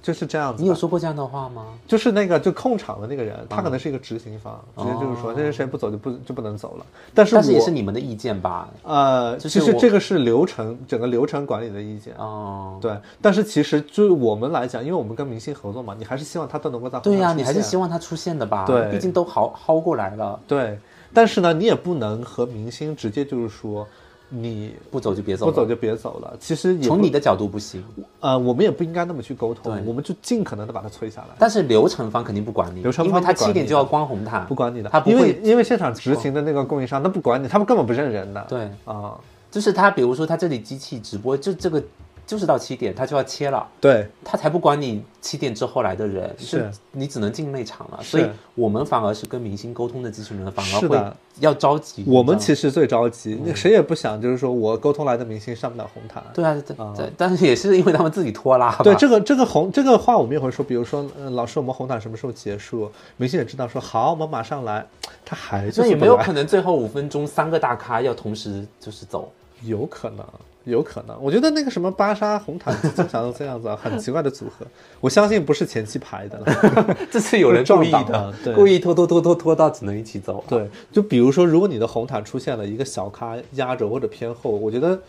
[0.01, 1.65] 就是这样子你有说过这样的话吗？
[1.87, 6.85] 就是那个就控场的那个人，他可能是一个执行方，直接就是说，谁谁谁不走就不就不能走了。
[7.13, 8.69] 但是但是也是你们的意见吧？
[8.83, 12.13] 呃，就是其实这个是流程整个流程管理的意见。
[12.17, 18.65] 哦，对，但是其实就是我们来讲，因为我们跟明星合作嘛，你还是希望他都能够在对呀、呀、你还是希望他出现的吧？
[18.65, 20.77] 对毕竟都薅薅过来了，对，
[21.13, 23.87] 但是呢，你也不能和明星直接就是说
[24.29, 25.51] 你不走就别走了。
[25.51, 26.35] 不走就别走了。
[26.39, 27.83] 其实从你的角度不行，
[28.19, 31.35] 呃，我们也不应该那么去沟通，我们就尽可能的把它催下来。
[31.37, 38.45] 但是流程方肯定不管你，流程因为他七点就要关红毯，不管你的，他不因为会因为现场执行的那个供应商，他不管你，他们根本不认人的。
[38.49, 39.13] 对，啊，
[39.51, 41.81] 就是他，比如说他这里机器直播，就这个
[42.25, 43.67] 就是到七点他就要切了。
[43.79, 47.99] 对，他才不管你七点之后来的人，是你只能进内场了。
[48.01, 50.99] 所以我们反而是跟明星沟通的机器人，反而会
[51.39, 52.03] 要着急。
[52.07, 56.23] 我们其实最着急，那谁也不想就是说我沟通来的明星上不了红毯。
[56.33, 58.75] 对啊，对对，但是也是因为他们自己拖拉。
[58.77, 62.91] 对这个这个红这个话我们也会说，比如说，呃，老师，我们红毯什么时候结束？
[63.17, 64.85] 明星也知道说好，我们马上来，
[65.23, 69.31] 他还是那也是没有可能最后五分钟三个大咖要同时就是走。
[69.63, 70.25] 有可能，
[70.65, 71.17] 有可能。
[71.21, 74.65] 我觉得那个什么芭莎红毯经常都这样子啊，很奇怪的组合。
[74.99, 76.97] 我相信不是前期排的了。
[77.09, 80.43] 这是有人 故意的故意拖拖拖拖拖到只能一起走。
[80.47, 84.99] 对，就比如说，如果你的红毯出现了一个小咖压轴或者偏后，我觉得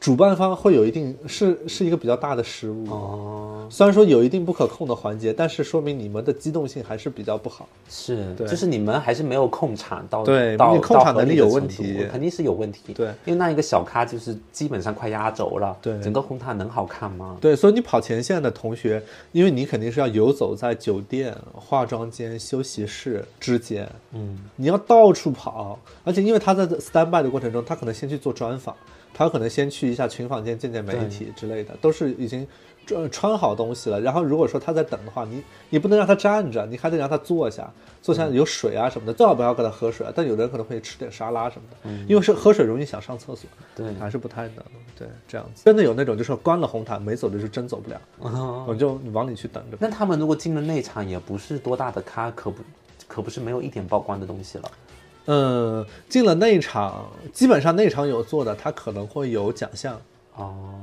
[0.00, 2.88] 主办方会有一定是是一个比较大的失误。
[2.88, 7.68] 哦，虽然说有一定不可控的环节，但是说明你们的机动性还是比较不好。
[7.88, 12.92] 是，对就是你们还是没有控场到，对到你控场能力有问题肯定是有问题。
[12.94, 17.36] 对，因为那一个小咖就是基本上快压轴了，对整个红毯能好看吗？
[17.40, 28.74] 对，所以你跑前线的同学，因为你肯定是要游走在酒店、化妆间、休息室之间，嗯，你要到处跑，而且因为他在 stand by 的过程中，他可能先去做专访，
[29.18, 32.46] 他有可能先去一下群访间见见媒体之类的，都是已经
[32.86, 34.00] 穿穿好东西了。
[34.00, 37.68] 然后如果说他在等的话，你你不能让他站着，你还得让他坐下，
[38.00, 40.12] 坐下有水啊什么的，最好不要给他喝水啊。
[40.14, 44.62] 但有的人可能会吃点沙拉什么的，因为是喝水容易想上厕所，对还是不太能。
[44.96, 49.76] 对，这样子真的有那种就是关了红毯没走的，就真走不了，哦我就往里去等着。
[49.80, 52.62] 那他们如果进了内场，也不是多大的咖，可不
[53.08, 54.70] 可不是没有一点曝光的东西了。
[55.30, 60.00] 嗯，进了内场，基本上内场有座的，他可能会有奖项。
[60.36, 60.80] 哦，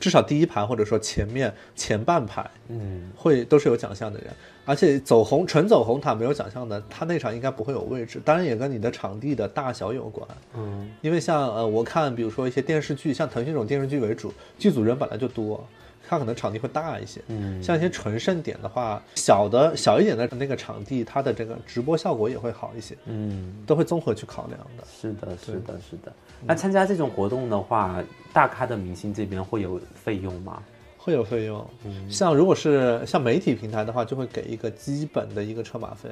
[0.00, 4.30] 至少第一排或者说前面前半排嗯，会都是有奖项的人，
[4.64, 8.18] 而且走红纯走红毯没有奖项的，他那场应该不会有位置。
[8.24, 15.62] 当然也跟你的场地的大小有关，嗯，因为像呃我看比如说一些电视剧，像腾讯这种电视剧为主，剧组人本来就多。
[16.08, 24.84] 它可能场地会大一些，嗯像一些纯盛典的话，小的小一点的那个场地，它的这个直播效果也会好一些，嗯，都会综合去考量的。
[24.90, 26.12] 是的，是的，是的。
[26.46, 30.62] 那参加这种活动的话，大咖的明星这边会有费用吗？
[30.96, 36.08] 会有费用，嗯像如果是像媒体平台的话，就会给一个基本的一个车马费，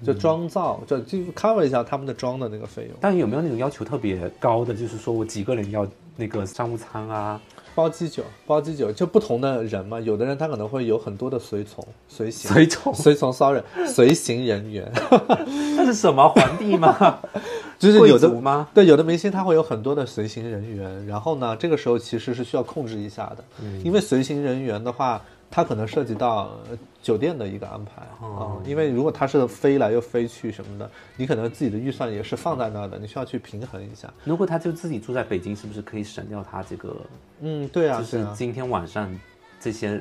[0.00, 2.96] 嗯就妆造，就就 cover 一下他们的妆的那个费用。
[3.00, 7.40] 但有没有那种要求特别高的，就是说我几个人要那个商务舱啊？
[7.74, 14.90] 包机酒，包机酒，就不同的人嘛，有的人他可能会有很多的随从、随行、随从随从，sorry，随行人员，
[15.76, 17.20] 那是什么皇帝吗？
[17.78, 18.68] 就是有的吗？
[18.72, 23.44] 对，有的明星他会有很多的随行人员，然后呢，这个时候其实是需要控制一下的，
[23.82, 25.20] 因为随行人员的话，
[25.52, 34.12] 他可能涉及到呃酒店的一个安排啊、因为如果他是飞来又飞去什么的，你可能自己的预算也是放在那儿的，你需要去平衡一下。
[34.24, 36.96] 如果他就自己住在北京，是不是可以省掉他这个？
[37.40, 39.14] 嗯，对啊，就是今天晚上
[39.60, 40.00] 这些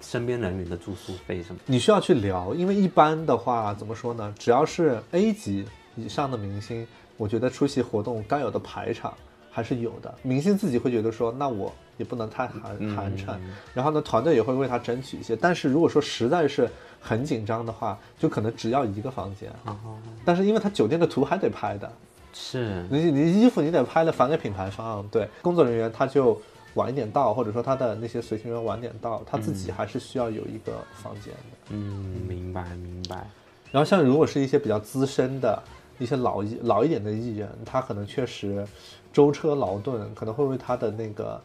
[0.00, 1.60] 身边人员的住宿费什么。
[1.66, 4.32] 你需要去聊，因为一般的话怎么说呢？
[4.38, 5.64] 只要是 A 级
[5.96, 6.86] 以上的明星，
[7.16, 9.12] 我觉得出席活动该有的排场
[9.50, 10.14] 还是有的。
[10.22, 13.36] 明星自己会觉得说，那我也不能太寒寒碜，
[13.72, 15.36] 然后呢，团队也会为他争取一些。
[15.36, 16.68] 但是如果说实在是
[17.00, 19.50] 很紧张的话，就可能只要一个房间。
[20.24, 21.90] 但是因为他酒店的图还得拍的，
[22.32, 26.40] 是你你衣服你得拍了返给品牌方，对工作人员他就
[26.74, 31.70] 晚一点到，或者说他的那些随行员晚点到，他自己还是需要有一个房间的。
[31.70, 31.78] 嗯，
[32.26, 33.28] 明白明白。
[33.70, 35.62] 然后像如果是一些比较资深的
[35.98, 38.66] 一些老一老一点的艺人，他可能确实
[39.12, 41.40] 舟车劳顿，可能会为他的那个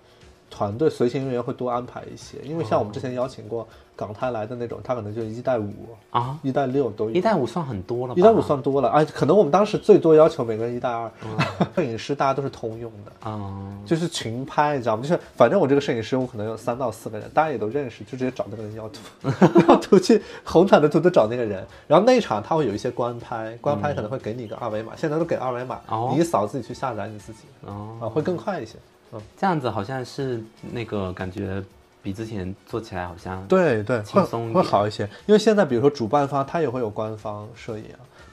[0.49, 5.71] 团队随行人员会多安排一些，因为像我们之前邀请过港台来的那种，他可能就一带五
[6.09, 7.11] 啊，一带六都有。
[7.11, 11.11] 一带五算很多了吧，一带五算多了，哎，可能我们当时最多要求每个人一带二，
[11.75, 15.03] 摄影师大家都是通用的，啊，就是群拍，你知道吗？
[15.03, 18.99] 就是反正我这个摄影师，我可能有三到四个人，大家也都认识，就直接找那个人要图，
[19.67, 21.65] 要图去红毯的图都找那个人。
[21.87, 26.09] 然后那一场他会有一些官拍，官拍可能会给你一个二维码，现在都给二维码，哦。
[26.13, 28.75] 你一扫自己去下载你自己，哦，啊，会更快一些。
[29.11, 31.63] 嗯，这样子好像是那个感觉
[32.01, 37.85] 比之前做起来好像对对，轻松会好一些，因为现在比如说主办方他也会有官方摄影，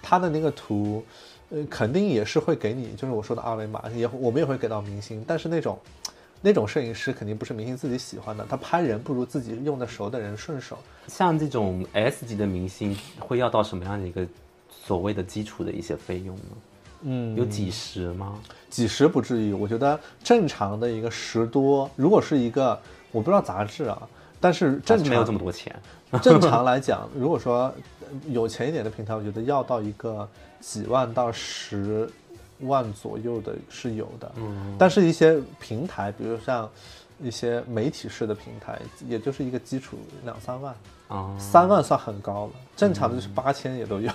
[0.03, 1.05] 他的那个图，
[1.51, 5.79] 呃，肯定也是会给你，就是我说的二维码，也我们也会给到明星，但是那种。
[6.43, 10.79] 那种摄影师肯定不是明星自己喜欢的，他拍人不如自己用的熟的人顺手。
[11.09, 14.25] 像这种 S 级的明星会要到什么样的一个
[14.71, 16.43] 所谓的基础的一些费用呢？
[17.03, 18.39] 嗯有几十吗？
[18.71, 22.79] 几十不至于，我觉得正常的一个十多，如果是一个
[23.13, 24.01] 我不知道杂志啊，
[24.41, 25.75] 但是还正是没有这常么多钱。
[26.23, 30.29] 正常来讲，如果说呃有钱一点的平台，我觉得要到一个
[30.61, 32.09] 几万到十
[32.61, 34.33] 万左右的是有的。
[34.37, 36.69] 嗯，但是一些平台，比如像
[37.23, 38.79] 一些媒体式的平台，
[39.09, 40.75] 也就是一个基础两三万，
[41.09, 44.11] 啊、三万算很高了，正常的就是八千也都有。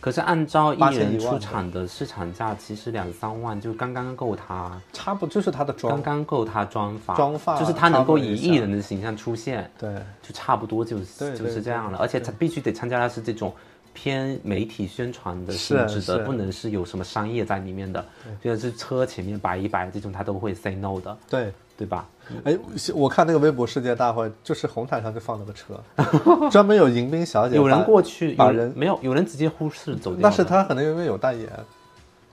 [0.00, 9.94] 可是按照艺人出场的市场价，其实两三万就刚刚够他，差不多就是他的妆，刚刚够他妆发，妆发就是他能够以艺人的形象出现，对。
[10.22, 11.98] 就差不多就是就是这样了。
[11.98, 13.52] 而且他必须得参加的是这种
[13.92, 18.04] 偏媒体宣传的性质的，不能是有什么商业在里面的，
[18.42, 21.52] 就是车前面摆一摆这种，他都会 say no 的，对。
[21.78, 22.08] 对吧？
[22.44, 22.58] 哎，
[22.92, 25.80] 我看那个微博世界大会，就是红毯上就放了个车，
[26.50, 28.98] 专门有迎宾小姐有人过去，有把人没有？
[29.00, 30.28] 有人直接忽视走掉。
[30.28, 31.48] 那是，他可能因为有代言，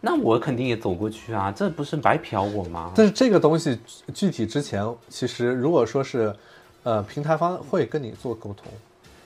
[0.01, 2.91] 那我肯定也走过去啊，这不是白嫖我吗？
[2.95, 3.79] 但是这个东西
[4.13, 6.36] 具体之前，其实如果说是，
[6.84, 8.65] 呃，平台方会跟你做沟通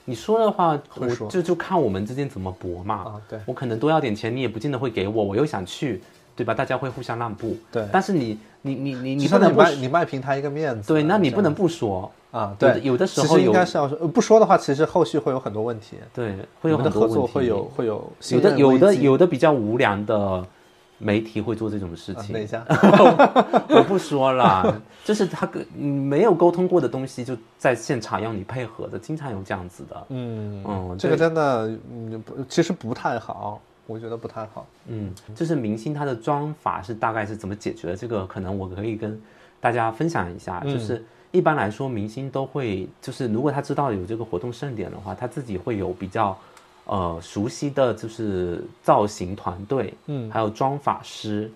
[0.04, 2.94] 你说的话，我会说就就看我们之间怎么搏嘛。
[2.94, 6.02] 啊，对我可能多要点钱，你也不见得会给我，我又想去，
[6.36, 6.54] 对吧？
[6.54, 7.56] 大家会互相让步。
[7.72, 12.10] 对但是你你你你你不能不说你卖平台一个面子，对，那你不能不说。
[12.30, 17.16] 啊，对，有的时其实应该是要说，呃不说的话，其实后续会有很多问题，对，会有很多问题。
[17.16, 20.46] 合作会有会有有的有的有的比较无良的
[20.98, 22.64] 媒体会做这种事啊等一下？
[23.68, 30.06] 我不说了， 就是他跟嗯没有沟通过的东西，就在现场要你配合的，经常有这样子的。
[30.10, 34.64] 嗯嗯这个真的，嗯，不，其实不太好，我觉得不太好。
[34.86, 37.96] 嗯，就是明星他的妆法是大概是怎么解决的？
[37.96, 39.20] 这个可能我可以跟
[39.60, 40.62] 大家分享一下。
[40.64, 46.38] 嗯就是一般来说，明星都会，就是如果他知道有这个活动盛典的话，他自己会有比较
[46.84, 51.50] 呃熟悉的就是造型团队，嗯还有妆发师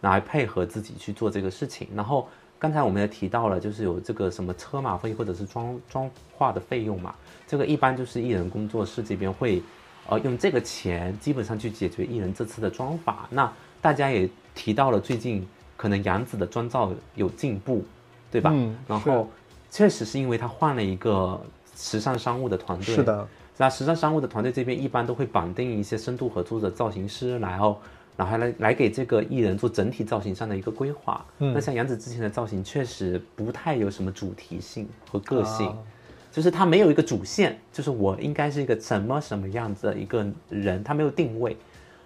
[0.00, 1.88] 来配合自己去做这个事情。
[1.94, 2.26] 然后
[2.58, 7.14] 刚才我们也提到了，就是有这个什么车马费或者是妆妆化的费用嘛，
[7.46, 9.62] 这个一般就是艺人工作室这边会。
[10.08, 13.26] 呃，用这个钱基本上去解决艺人这次的妆法。
[13.30, 17.84] 那大家也提到了，最近可能杨紫的妆造有进步，
[18.30, 18.50] 对吧？
[18.52, 19.28] 嗯然后
[19.70, 21.40] 确实是因为他换了一个
[21.74, 23.02] 时尚商务的团队，是。
[23.02, 27.80] 的，那时尚商务的团队这边一般都会绑定一些深度合作的造型师，然后
[28.16, 31.24] 然后来来给这个艺人做整体造型上的一个规划。
[31.38, 35.66] 嗯那像杨紫之前的造型确实不太有什么主题性和个性。
[35.66, 35.78] 啊
[36.34, 41.56] 就是他没有一个主线，就是我应该是一个什么什么样子的一个人，他没有定位。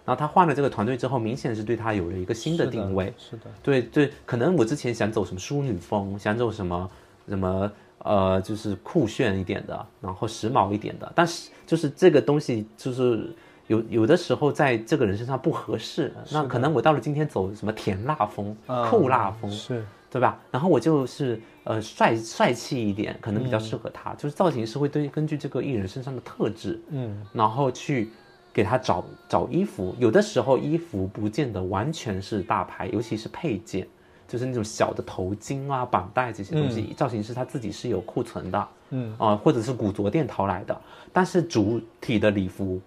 [0.05, 3.11] 然后他换了这个团队之后，明显是对他有了一个新的定位。
[3.17, 6.91] 是的，对对，可能我之前想走什么淑女风，想走什么
[7.27, 13.31] 什么呃，就是酷炫一点的，然后时髦一点的，但是就是这个东西就是
[13.67, 20.41] 有有的时候在这个人身上不合适，那可能我到了今天走什么甜辣风、啊酷辣风，是对吧？
[20.51, 24.15] 然后我就是呃帅帅气一点，可能嗯比较适合他。
[24.15, 28.11] 就是造型师会对根据这个艺人身上的特质，嗯，然后去
[28.53, 29.95] 给他找找衣服。
[29.99, 33.87] 有的时候衣服不见得完全是大牌，尤其是配件，
[34.27, 40.81] 就是那种小的头巾啊、绑带这些东西，造型师他自己是有库存的，嗯啊、或者是古着店淘来的，
[41.13, 42.81] 但是主体的礼服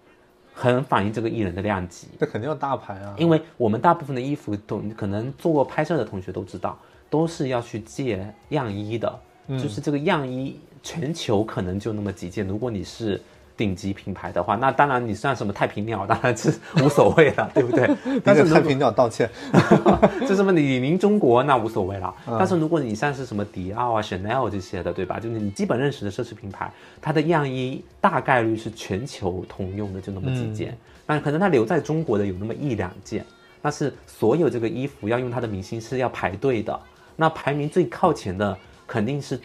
[0.54, 2.08] 很反映这个艺人的量级。
[2.20, 3.16] 这肯定要大牌啊。
[3.18, 6.78] 因为我们大部分的衣服都可能做过拍摄的同学都知道，
[7.12, 12.48] 都是要去借样衣的，就是这个样衣全球可能就那么几件。
[12.48, 13.22] 如果你是
[13.58, 16.52] 顶级品牌的话，那当然你算什么太平鸟，当然是
[16.82, 17.88] 无所谓了，对不对？
[18.24, 19.30] 但是太平鸟道歉，
[20.28, 22.16] 就什么李宁中国那无所谓了。
[22.26, 25.20] 但是如果你像是什么迪奥啊、Chanel 这些的，对吧？
[25.20, 30.76] 就是你基本认识的奢侈品牌，它的样衣大概率是全球通用的，就那么几件。
[31.06, 33.24] 那可能它留在中国的有那么一两件，
[33.62, 36.80] 但是所有这个衣服要用它的明星是要排队的。
[37.22, 38.58] 那排名最靠前的
[38.88, 39.40] 肯定是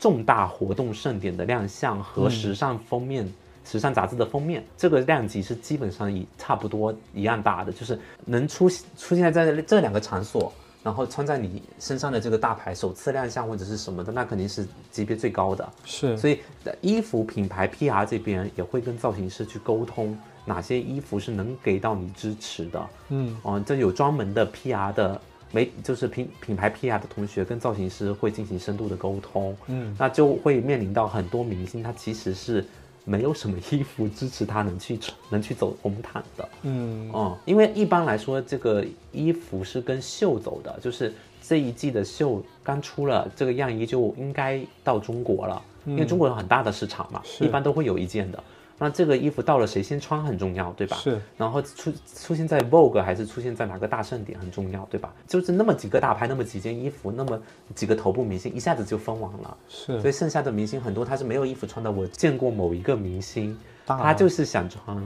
[0.00, 3.30] 重大活动盛典的亮相和时尚封面。
[3.66, 8.66] 时尚杂志的封面，这个量级是基本上一差不多一样大的，就是能出
[8.96, 10.50] 出现在这两个场所，
[10.82, 15.68] 然后穿在你身上的这个大牌首次亮相或者是什么的，那肯定是级别最高的。
[15.84, 22.86] 是所以呃衣服品牌 PR 这边也会跟造型师去沟通，哪些衣服是能给到你支持的。
[23.10, 25.20] 嗯，哦、这有专门的 PR 的
[25.50, 29.56] 媒，就是品品牌 PR 的同学跟造型师会进行深度的沟通。
[29.66, 32.64] 嗯，那就会面临到很多明星他其实是
[33.04, 34.98] 没有什么衣服支持他能去
[35.30, 36.48] 能去走红毯的。
[36.62, 48.44] 嗯哦、因为一般来说，这个衣服是跟秀走的，就是这一季的秀刚出了，这个样衣就应该到中国了，因为中国有很大的市场嘛，一般都会有一件的。
[48.78, 50.96] 那这个衣服到了谁先穿很重要，对吧？
[50.96, 51.20] 是。
[51.36, 55.12] 然后出出现在 Vogue 还是出现在哪个大盛典很重要，对吧？
[55.26, 57.40] 就是那么几个大牌，那么几件衣服，那么
[57.74, 59.56] 几个头部明星，一下子就封王了。
[59.68, 61.90] 是所以剩下的明星很多他是没有衣服穿的。
[61.90, 64.96] 我见过某一个明星，他就是想穿，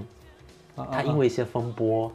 [0.76, 2.12] 啊他因为一些风波，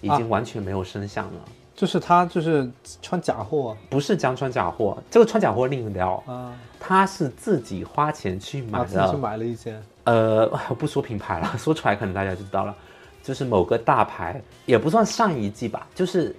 [0.00, 1.40] 已经完全没有声响了。
[1.74, 2.68] 就是他就是
[3.00, 9.18] 穿假货不是将穿假货，这个穿假货另聊，啊，他是自己花钱去买啊自己去的。
[9.18, 12.74] 买了一件，呃，我不说品牌了， 说出来可能大家就知道了，
[13.22, 16.34] 就是某个大牌，也不算上一季吧，就是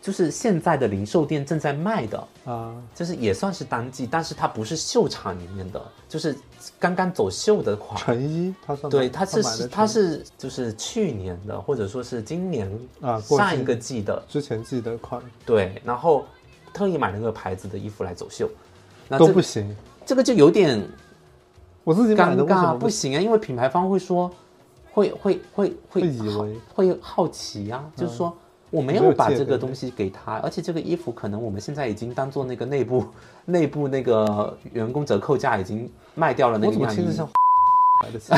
[0.00, 6.36] 就是现在的零售店正在卖的，啊，就是也算是当季，但是它不是秀场里面的，就是
[6.78, 8.00] 刚刚走秀的款。
[8.00, 15.20] 成衣，它算对，它是它是就是去年的，或者说是今年啊上一个季的，之前季的款。
[15.44, 16.24] 对，然后
[16.72, 18.48] 特意买那个牌子的衣服来走秀，
[19.08, 19.74] 那这都不行，
[20.06, 20.80] 这个就有点
[21.88, 24.30] 我自己买尴尬，不行啊，因为品牌方会说，
[24.92, 28.30] 会会会会会以好为嗯会好奇啊，就是说
[28.68, 33.06] 我没没有有把这个东西给他，而且这个衣服可能我们现在已经当做那个内部
[33.46, 37.26] 内部那个员工折扣价已经卖掉了那我怎么个样衣，听着像
[38.04, 38.36] 买的钱？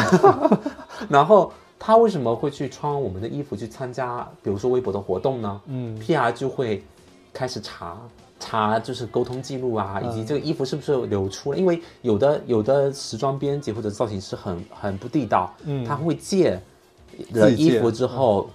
[1.11, 5.61] 然后他为什么会去穿我们的衣服去参加，比如说微博的活动呢？
[5.67, 6.85] 嗯，PR 就会
[7.33, 7.99] 开始查
[8.41, 10.11] 查，就是沟通记录啊，嗯。
[10.11, 11.59] 以及这个衣服是不是流出了。
[11.59, 15.85] 因为有的有的时装编辑或者造型师很很不地道，嗯。
[15.85, 16.61] 他会借
[17.33, 18.51] 了自己借衣服之后，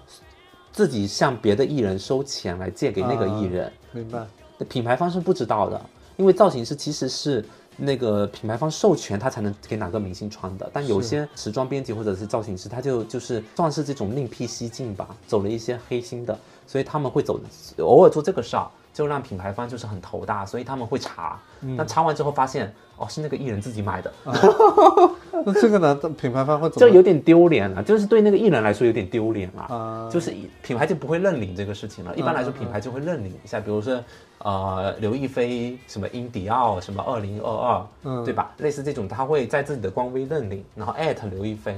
[0.72, 3.72] 自己向别的艺人收钱来借给那个艺人。
[3.92, 4.26] 明白，
[4.58, 5.80] 那品牌方是不知道的，
[6.18, 7.46] 因为造型师其实是
[7.78, 17.40] 那个品牌方授权他才能给哪个明星穿的，但有些时装编辑或者是造型师，他就就是算是这种另辟蹊径吧，走了一些黑心的，所以他们会走
[17.80, 24.14] 偶尔做这个事儿，就让品牌方就是很头大，所以他们会查，那查完之后发现哦是那个艺人自己买的，
[25.46, 26.88] 那这个呢，品牌方会怎么？
[26.88, 29.64] 这有点丢脸了，就是对那个艺人来说有点丢脸了。
[29.64, 30.34] 啊，就是
[30.64, 32.16] 品牌就不会认领这个事情了。
[32.16, 34.02] 一般来说，品牌就会认领一下，比如说，
[34.38, 38.54] 呃，刘亦菲什么英迪奥什么二零二二，嗯对吧？
[38.60, 41.76] 类似这种，他会在自己的官微认领，然后艾特刘亦菲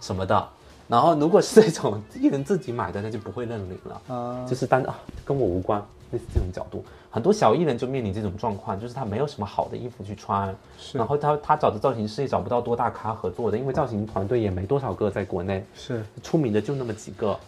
[0.00, 0.48] 什么的。
[0.86, 4.94] 然后如果是这种艺人自己买的，那就不会认领了，啊，就是单啊
[5.24, 5.82] 跟我无关，
[6.14, 6.84] 类似这种角度。
[7.10, 16.04] 很多小艺人就面临这种状况，就是他没有什么好的衣服去穿，是然后他他找的造型师也找不到多大咖合作的，因为造型团队也没多少个在国内，是。
[16.22, 17.38] 出名的就那么几个。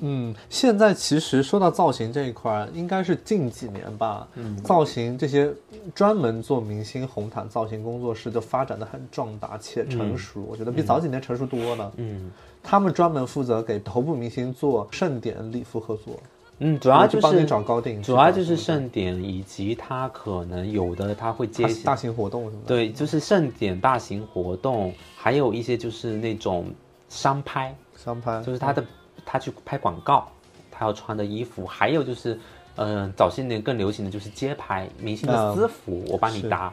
[0.00, 5.52] 嗯，现在其实说到造型这一块儿，应该是近几年吧，嗯，造型这些
[5.94, 11.92] 专门做明星红毯造型工作室就发展的很壮大且成熟，我觉得比早几年成熟多了。
[11.96, 12.32] 嗯
[12.66, 16.18] 他们专门负责给头部明星做盛典礼服合作，
[16.58, 22.68] 嗯，主要就帮你是找高定，主要就是盛典，以及他可能有的他会接大大型活动什么的。
[22.68, 26.66] 对，就是盛典大型活动，还有一些就是那种
[27.08, 28.84] 商拍，商拍就是他的
[29.26, 30.28] 他去拍广告，
[30.70, 32.38] 他要穿的衣服，还有就是，
[32.76, 36.72] 嗯、早些年更流行的就是街拍明星的嗯私服，我帮你搭，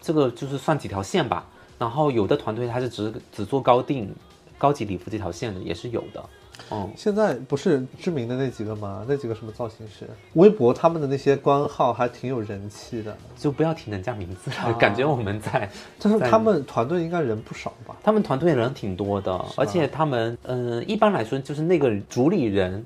[0.00, 1.44] 这个就是算几条线吧。
[1.76, 4.12] 然后有的团队他是只只做高定
[4.58, 6.24] 高级礼服这条线的，也是有的。
[6.70, 9.04] 嗯，现在不是知名的那几个吗？
[9.08, 10.06] 那几个什么造型师？
[10.34, 15.70] 微博他们的那些官号还挺有人气的，就不要提人家名字了，感觉我们在。
[16.00, 17.96] 但是他们团队应该人不少吧？
[18.02, 22.84] 他们团队人挺多的，而且他们，嗯，一般来说就是那个主理人，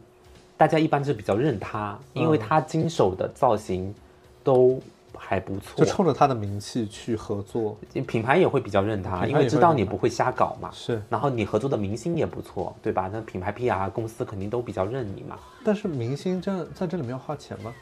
[0.57, 3.95] 大家一般是比较认他，因为他经手的造型
[4.45, 4.81] 都
[5.17, 10.71] 还不错，就冲着他的名气去合作，品牌也会比较认他，因为知道你不会瞎搞嘛。
[10.73, 13.09] 是，然后你合作的明星也不错，对吧？
[13.13, 15.39] 那品牌 PR 公司肯定都比较认你嘛。
[15.65, 17.73] 但是明星这在这里面要花钱吗？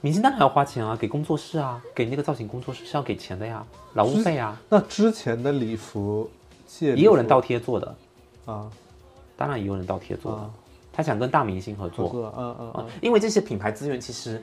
[0.00, 3.64] 明星当然要花钱啊，给工作室啊，给那个造型工作室是要给钱的呀，
[3.94, 4.60] 劳务费啊。
[4.68, 6.28] 那之前的礼服
[6.66, 7.94] 界也有人倒贴做的
[8.44, 8.68] 啊，
[9.36, 10.50] 当然也有人倒贴做的。
[10.94, 14.42] 他想跟大明星合作，嗯嗯嗯，因为这些品牌资源其实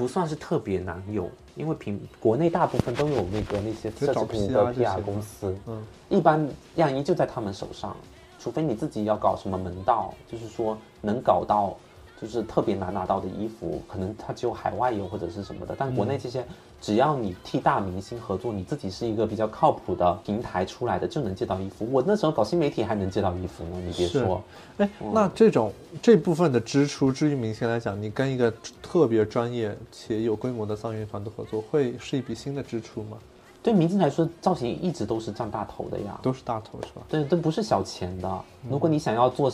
[0.00, 7.94] 不算是特别难有，因为平国内大部分都有那个那些奢侈品的 PR 公司，嗯，一般样衣就在他们手上，
[8.38, 11.76] 除非你自己要搞什么门道，就是说能搞到。
[12.20, 16.44] 就是特别难拿到的衣服，可能它只有海外有或者是什么的，但国内这些，
[16.80, 21.86] 只要你替大明星合作，你自己是一个比较靠谱的平台出来的，就能借到衣服。
[21.92, 24.42] 我那时候搞新媒体还能借到衣服呢，你别说。
[24.78, 28.52] 哎，那这种这部分的支出，至于明星来讲，你跟一个
[28.82, 33.18] 特别专业且有规模的造型团队合作，会是一笔新的支出吗？
[33.62, 37.02] 对明星来说，造型一直都是占大头的呀，都是大头是吧？
[37.08, 38.40] 对，都不是小钱的。
[38.70, 39.52] 如果你想要做。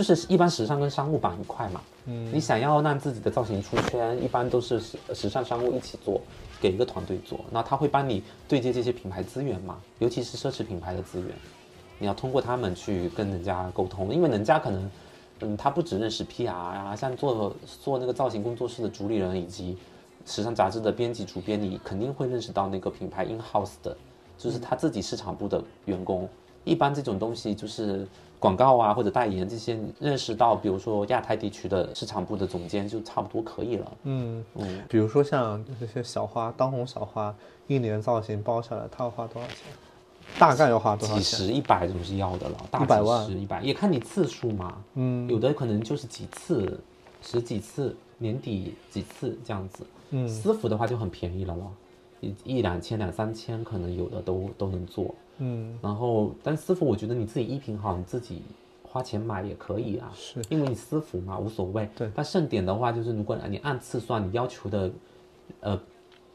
[0.00, 6.18] 就是一般时尚跟商务绑一块嘛，嗯，你想要让自己的造型出圈，一般都是时时尚商务一起做，
[6.58, 11.28] 给一个团队做，那他会帮你对接这些品牌资源嘛，尤其是奢侈品牌的资源，
[11.98, 14.90] 你要通过他们去跟人家沟通，因为人家可能，
[15.40, 19.76] 嗯，他不只认识 PR 啊，像做做那个造型工作室的主理人以及
[20.24, 23.94] 时尚杂志的编辑主编，你肯定会认识到那个品牌 in house 的，
[24.38, 26.26] 就是他自己市场部的员工，
[26.64, 28.08] 一般这种东西就是。
[28.40, 33.92] 广告啊，或者代言这些，认识到，比如说亚太地区的市场部的总监就差不多可以了。
[34.04, 37.32] 嗯嗯，比如说像这些小花，当红小花，
[37.66, 39.56] 一年造型包下来，他要花多少钱？
[40.38, 41.22] 大概要花多少钱？
[41.22, 44.74] 几十、一百总是要的了，大百万、一百，也看你次数嘛。
[44.94, 46.80] 嗯，有的可能就是几次，
[47.20, 49.84] 十几次，年底几次这样子。
[50.12, 51.64] 嗯，私服的话就很便宜了了，
[52.20, 55.14] 一一两千、两三千，可能有的都都能做。
[55.38, 58.42] 嗯，然后，但私服我觉得你自己衣品好，你自己
[58.82, 61.88] 花钱买也可以啊，是因为你私服嘛，无所谓。
[61.96, 64.90] 对，但盛典的话，就是如果你按次算，你要求的，
[65.60, 65.80] 呃，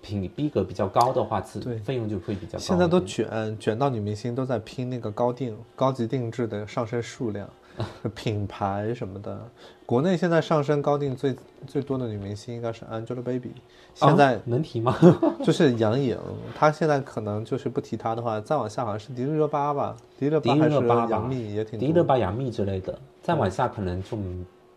[0.01, 2.59] 品逼格比较高的话，次费用就会比较高。
[2.59, 7.47] 现在都卷卷到女明星都在拼那个高定、高级定制的上身数量。
[8.15, 9.39] 品牌什么的，
[9.86, 11.36] 国内现在上升高定最
[11.67, 13.51] 最多的女明星应该是 Angelababy，
[13.93, 14.97] 现在能提吗？
[15.43, 16.17] 就是杨颖，
[16.55, 20.76] 她现在可能就是不提她的话，再往下好像是迪丽热巴吧，迪丽热巴还是
[21.11, 24.17] 杨幂也挺，迪丽热巴、杨幂之类的，再往下可能就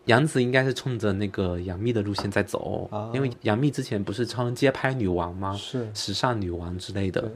[0.05, 5.53] 杨紫应该是冲着那个杨幂的路线在走，因为杨幂之前不是称街拍女王吗？
[5.55, 7.31] 是时尚女王之类的，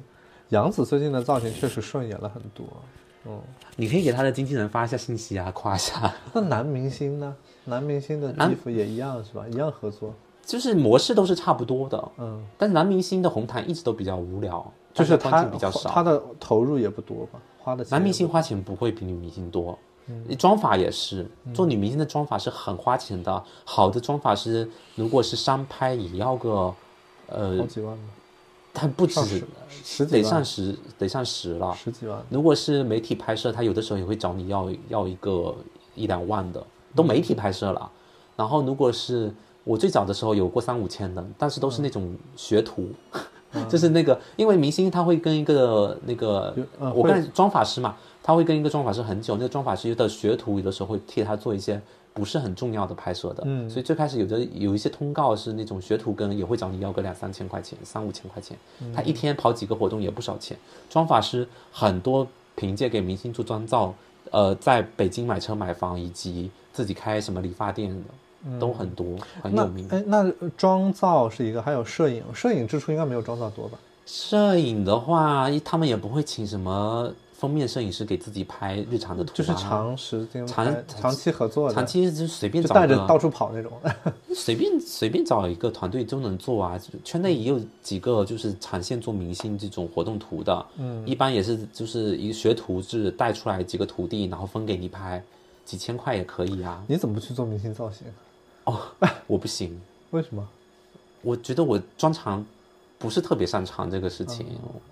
[0.50, 2.66] 杨紫最近的造型确实顺眼了很多。
[3.26, 3.40] 哦，
[3.76, 6.14] 你可以给他的经纪人发一下信息啊，夸一下。
[6.34, 7.36] 那男明星呢？
[7.66, 9.46] 男明星的衣服也一样是吧？
[9.48, 10.14] 一样合作，
[10.46, 12.12] 就是模式都是差不多的。
[12.18, 17.40] 嗯，但男明星的红毯一直都比较无聊，就是他比较少，他的投入也不多吧？
[17.60, 19.78] 花的男明星花钱不会比女明星多。
[20.08, 23.42] 嗯，妆法也是，做女明星的妆法是很花钱的。
[23.64, 26.76] 好的妆法师，如果是商拍，也要个
[27.28, 27.98] 呃好几万
[28.74, 29.44] 它不止
[29.84, 32.20] 十得上十得上十了，十几万。
[32.30, 35.56] 如果是媒体拍摄，他有的时候也会找你要要一个
[35.94, 36.66] 一两万的，
[36.96, 37.92] 都媒体拍摄了。
[38.36, 39.32] 然后如果是
[39.64, 42.90] 我最早的时候有过三五千的，但是都是那种学徒，
[43.70, 51.80] 就是那个因为明星他会跟一个那个我看妆发师嘛，他会跟一个妆发师很久，那个妆发师的学徒有的时候会替他做一些。
[52.14, 58.56] 不是很重要的拍摄的，嗯，所以最开始有的有一些通告是那种学徒跟也会找你要个两三千块钱，三五千块钱，
[58.96, 60.56] 他一天跑几个活动也不少钱。
[60.90, 63.94] 妆发师很多凭借给明星做妆造，
[64.30, 69.88] 呃，在北京买车买房以及自己开什么理发店的都很多，很有名。
[69.90, 73.80] 哎，那妆造是一个，还有摄影，摄影支出应该没有妆造多吧？
[74.06, 77.12] 摄影的话，他们也不会请什么。
[77.44, 83.70] 封面摄影师给自己拍日常的图，就是长时间、长长期合作的，长期就随便找带着到处跑那种，
[84.34, 86.80] 随便随便找一个团队都能做啊。
[87.04, 95.22] 圈内也有几个就是产线做明星这种活动图的，嗯，一般也是就是一个学徒制带出来几个徒弟，然后分给你拍，
[95.66, 96.82] 几千块也可以啊。
[96.88, 98.08] 你怎么不去做明星造型？
[98.64, 98.80] 哦，
[99.28, 99.82] 我不行，
[100.12, 100.48] 为什么？
[101.22, 102.46] 我觉得我专长。
[103.04, 104.46] 不是特别擅长这个事情。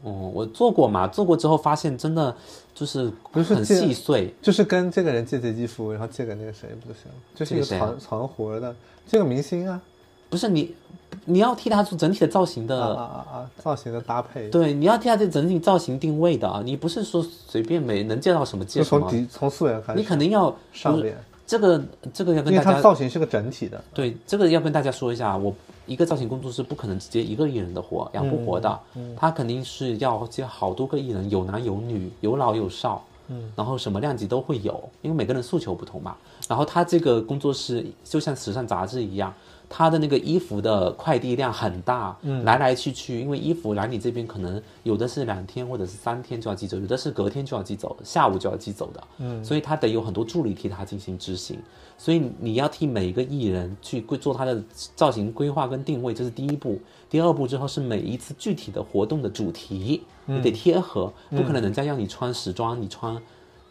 [0.04, 2.36] 嗯，我做过嘛，做过之后发现真的
[2.76, 4.36] 就是很不是很细碎。
[4.42, 7.18] 就是跟这个人借借衣服，然后借给那个谁不就行了？
[7.34, 8.76] 就是一个借给谁啊团团活的，
[9.08, 9.82] 这个明星啊，
[10.30, 10.76] 不是你，
[11.24, 21.82] 你要替他做整体的造型啊的，啊啊啊，造型的搭配，对，你要替他这整体造型定位的啊，你不是说随便没能借到什么借什么，从底从素颜开始，你肯定要上脸，这个
[22.14, 25.56] 这个要跟因为它大家造型是个整体的，对这个要跟大家说一下，我
[25.86, 28.80] 一个造型工作室不可能只接一个艺人的活，养不活的，
[29.16, 33.04] 他肯定是要接好多个艺人，有男有女，有老有少。
[33.28, 36.18] 嗯，然后什么量级都会有，因为每个人诉求不同嘛。
[36.50, 39.34] 然后他这个工作室就像时尚杂志一样，
[39.74, 51.58] 他的那个衣服的快递量很大，嗯，来来去去，因为衣服来你这边可能有的是两天或者是三天就要寄走，有的是隔天就要寄走，下午就要寄走的，嗯，所以他得有很多助理替他进行执行，
[51.98, 54.62] 所以你要替每一个艺人去规做他的
[54.94, 56.78] 造型规划跟定位，这是第一步。
[57.10, 63.16] 第二步之后是每一次具体的活动的主题，你得贴合，不可能人家要你穿时装，你穿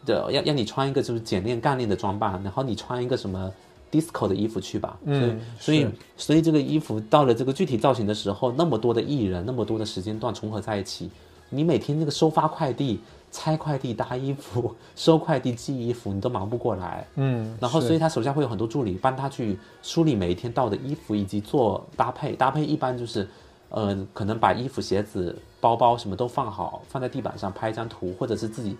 [0.05, 3.51] 的要要你穿一个就是简练干练的装扮，然后你穿一个什么
[3.91, 4.97] disco 的衣服去吧。
[5.05, 11.09] 嗯所以所以这个衣服到了这个具体造型的时候，那么多的艺人，那么多的时间段重合在一起，
[11.49, 12.99] 你每天那个收发快递、
[13.31, 17.05] 拆快递、搭衣服、 收快递、寄衣服，你都忙不过来。
[17.15, 22.33] 嗯，然后，所以他手下会有很多助理帮他去梳理每一天到的衣服，以及做搭配。
[22.35, 23.27] 搭配一般就是，
[23.69, 28.75] 呃，可能把衣服、鞋子、包包什么都放好，放在地板上拍一张图，或者是自己，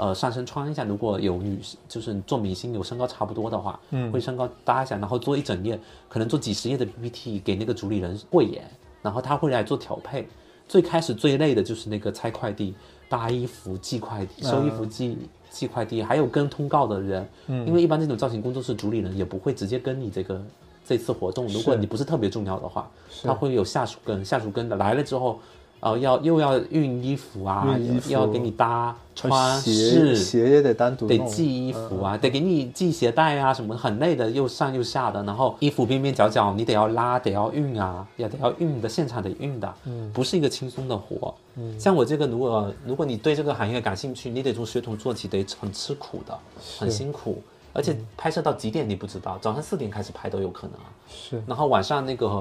[0.00, 0.82] 呃，上身穿一下。
[0.82, 5.78] 如果有女，就是做明星有身高差不多的话，嗯，会身高搭一下，然后做一整页，
[6.08, 8.64] 可能做几十页的 PPT 给那个主理人过眼，
[9.02, 10.26] 然后他会来做调配。
[10.66, 12.74] 最开始最累的就是那个拆快递、
[13.10, 15.18] 搭衣服、寄快递、收衣服寄、
[15.50, 20.40] 寄快递，还有跟通告的人，因为一般这种造型工作室主理人也不会直接跟你这个
[20.86, 22.90] 这次活动，如果你不是特别重要的话，
[23.22, 25.40] 他会有下属跟，下属跟的来了之后，
[25.80, 27.66] 呃，要又要熨衣服啊，
[28.06, 30.14] 要要给你搭穿鞋试。
[30.14, 41.34] 鞋也得单独得系衣服啊，得给你系鞋带啊，什么很累的，又上又下的，然后衣服边边角角你得要拉，得要熨啊，也得要熨的，现场得熨的，嗯，不是一个轻松的活。
[41.56, 46.38] 嗯，像我这个，如果如果你对这个行业感兴趣，你得从学徒做起，得很吃苦的，
[46.78, 50.92] 很辛苦，而且拍摄到几点你不知道，早上四点开始拍都有可能啊。
[51.08, 52.38] 是然后晚上那个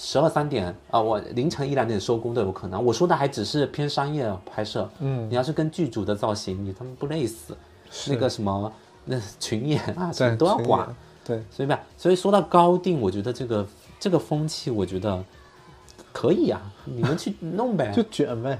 [0.00, 2.82] 十二三点啊、我凌晨一两点收工都有可能。
[2.82, 7.56] 我说的还只是偏商业拍摄，嗯，你要是跟剧组的造型，你他们不累死，
[8.06, 8.72] 那个什么
[9.04, 10.94] 那群演啊什么都要管，
[11.24, 13.66] 对，所以吧，所以说到高定，我觉得这个
[13.98, 15.20] 这个风气，我觉得
[16.12, 17.90] 可以啊，你们去弄呗。
[17.96, 18.56] 就卷呗，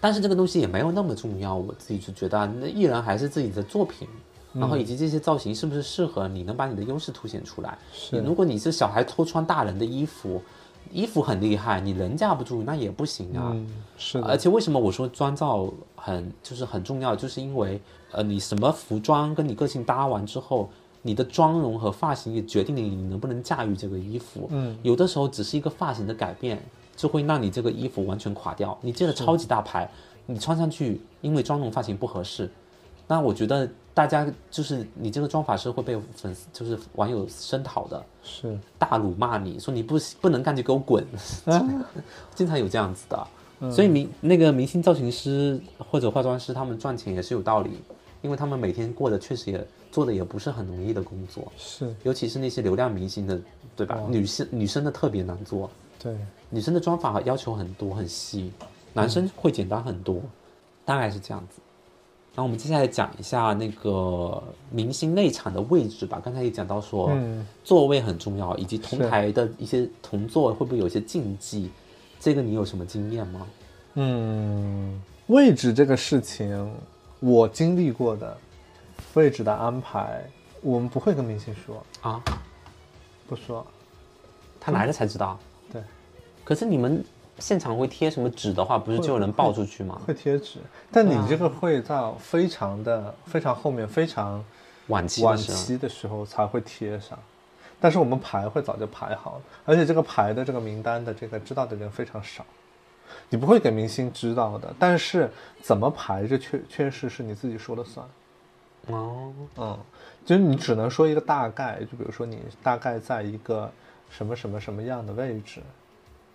[0.00, 4.08] 但是这个东西也没有那么重要，我自己就觉得啊，那艺人还是自己的作品，
[4.58, 7.76] 然后以及这些造型是不是适合你，能把你的优势凸显出来。
[7.92, 10.42] 是如果你是小孩偷穿大人的衣服，
[10.90, 13.50] 衣服很厉害，你人架不住，那也不行啊。
[13.52, 17.80] 嗯，是，而且为什么我说妆造很就是很重要，就是因为
[18.12, 20.70] 呃，你什么服装跟你个性搭完之后，
[21.02, 24.48] 你的妆容和发型也决定了你能不能驾驭这个衣服。
[24.50, 26.62] 嗯，有的时候只是一个发型的改变，
[26.94, 28.78] 就会让你这个衣服完全垮掉。
[28.80, 29.90] 你借了超级大牌，
[30.24, 32.48] 你穿上去因为妆容发型不合适，
[33.08, 38.04] 那我觉得大家就是你这个妆法师会被粉丝就是网友声讨的。
[38.22, 41.02] 是大辱骂你说你不不能干就给我滚，
[42.36, 43.26] 经常有这样子的。
[43.72, 47.80] 所以明那个明星造型师或者化妆师，他们赚钱也是有道理，
[48.20, 53.40] 因为他们每天过的确实也做的也不是很容易的工作，是，尤其是那些流量明星的，
[53.74, 53.98] 对吧？
[54.10, 56.14] 女生女生的特别难做，对，
[56.50, 58.52] 女生的妆法要求很多很细，
[58.92, 60.20] 男生会简单很多，
[60.84, 61.62] 大概是这样子。
[62.36, 66.20] 然后我们接下来讲一下那个明星内场的位置吧。
[66.22, 71.70] 刚才也讲到说，嗯座位很重要，以及同台的一些同座会不会有一些禁忌？
[72.20, 73.46] 这个你有什么经验吗？
[73.94, 76.70] 嗯，位置这个事情，
[77.20, 78.36] 我经历过的
[79.14, 80.22] 位置的安排，
[80.60, 82.22] 我们不会跟明星说，啊，
[83.26, 83.66] 不说，
[84.60, 85.38] 他来了才知道。
[85.72, 85.82] 对，
[86.44, 87.02] 可是你们
[87.38, 90.00] 现场会贴什么纸的话，不是就能报出去吗？
[90.06, 90.58] 会贴纸，
[90.90, 94.42] 但你这个会到非常的非常后面，非常
[94.88, 97.18] 晚期的晚时候，期的时候才会贴上。
[97.78, 102.44] 但是我们排会早就排好了，而且这个排的这个名单的这个知道的人非常少，
[103.28, 104.74] 你不会给明星知道的。
[104.78, 105.30] 但是
[105.60, 108.06] 怎么排，这确确实是你自己说了算。
[108.86, 109.78] 哦，嗯，
[110.24, 113.70] 就是你只能说一个大概，就比如说你大概在一个
[114.08, 115.60] 什么什么什么样的位置，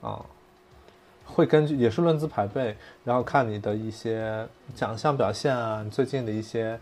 [0.01, 0.23] 啊、
[1.33, 6.79] 会根据也是论资排辈，然后看你的一些奖项表现啊，你最近的一些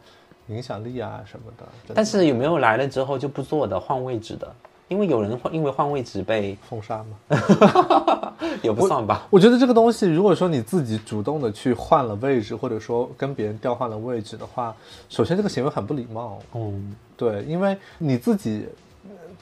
[0.47, 1.93] 影响力啊什么的。
[1.93, 4.51] 但是有没有来了之后就不做的，换位置的？
[4.87, 8.33] 因为有人换因为换位置被封杀吗？
[8.63, 9.27] 也不算吧。
[9.29, 14.75] 我觉得这个东西，如果说你自己主动的去换了位置，或者说跟别人调换了位置的话，
[15.07, 16.39] 首先这个行为很不礼貌。
[16.55, 18.88] 嗯，对，因为你自己呃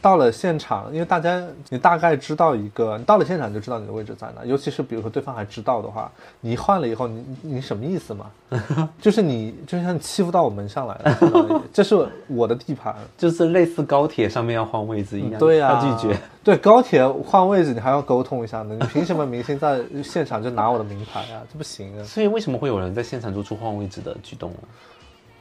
[0.02, 4.45] 到了现场，因为大家你大概知道一个，你到了现场就知道你的位置在哪。
[4.45, 8.32] 尤其是比如说对方还知道的话，你换了以后，你你什么意思嘛？
[9.02, 12.95] 就是你就像欺负到我门上来了 这是我的地盘。
[13.18, 16.18] 就是类似高铁上面要换位置一样，对呀、要拒绝。。
[16.43, 18.78] 对高铁换位置，你还要沟通一下呢。
[18.80, 21.43] 你凭什么明星在现场就拿我的名牌啊？
[21.52, 22.04] 这不行啊！
[22.06, 24.58] 所以为什么会有人在现场做出换位置的举动呢？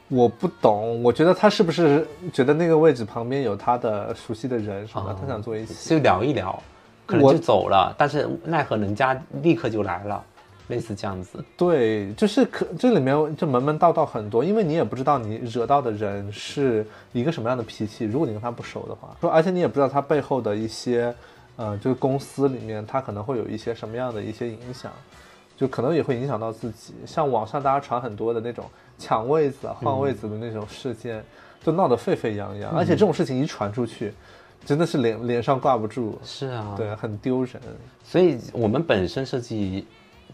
[0.09, 5.89] 我不懂，我觉得他是不是觉得那个位置旁边有他的熟悉的人什么的，哦他想坐一起。
[5.89, 6.61] 就聊一聊，
[7.05, 10.23] 可能就走了，但是奈何人家立刻就来了，
[10.67, 11.43] 类似这样子。
[11.57, 18.05] 对，就是可这里面就门门道道很多，因为你也不知道你惹到的人是一个什么样的脾气。
[18.05, 21.13] 如果你跟他不熟的话，说而且你也不知道他背后的一些，
[21.57, 24.89] 呃，就是公司里面他可能会有一些什么样的一些影响，
[25.57, 26.93] 就可能也会影响到自己。
[27.05, 28.63] 像网上大家传很多的那种
[28.97, 31.21] 抢位子啊、换位子的那种事件，
[31.63, 34.13] 就闹得沸沸扬扬，而且这种事情一传出去，
[34.63, 37.59] 真的是脸脸上挂不住，是啊，对，很丢人。
[38.03, 39.87] 所以我们本身设计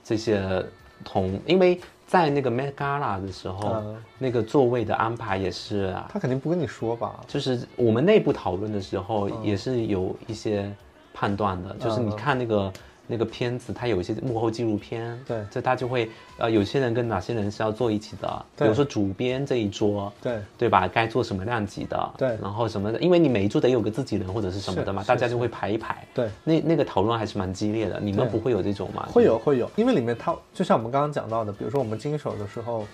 [0.03, 0.63] 这些
[1.05, 7.21] 同，因为在那个 Met Gala 的时候，嗯那个座位的安排也是啊，他肯定不跟你说吧？
[7.28, 10.69] 就是我们内部讨论的时候嗯也是有一些
[11.13, 12.71] 判断的，就是你看那个。
[13.06, 15.43] 那个片子，它有一些幕后纪录片，对。
[15.51, 20.39] 这他就会，呃，有些人跟哪些人是要坐一起的，比如说主编这一桌，对。
[20.58, 20.88] 对吧？
[20.88, 22.30] 该做什么量级的，对。
[22.41, 26.30] 然后什么的，因为你每一桌得有个自己人或者是什么的嘛，大家就会排一排，对。
[26.43, 29.08] 那那个讨论还是蛮激烈的，你们不会有这种吗？
[29.12, 32.86] 会有会有，因为里面它就像我们刚刚讲到的，比如说我们经手的时候，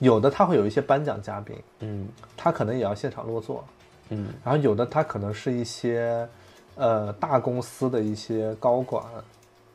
[0.00, 2.08] 有的他会有一些颁奖嘉宾，嗯。
[2.36, 3.64] 他可能也要现场落座，
[4.08, 4.26] 嗯。
[4.44, 6.28] 然后有的他可能是一些
[6.74, 9.02] 呃大公司的一些高管，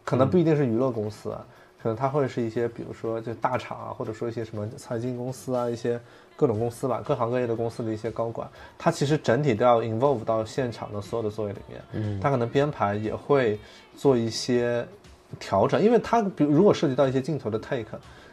[0.10, 1.46] 可能不一定是娱乐公司，啊，
[1.80, 6.00] 可能他会是一些比如说就大厂啊，或者说一些什么财经公司啊，一些
[6.36, 12.20] 各种公司吧，各行各业的公司的一些高管，他其实整体都要 involve 到现场的所有的座位里面，嗯。
[12.20, 13.60] 他可能编排也会
[13.96, 14.84] 做一些
[15.40, 17.86] 调整，因为他比如如果涉及到一些镜头的 take，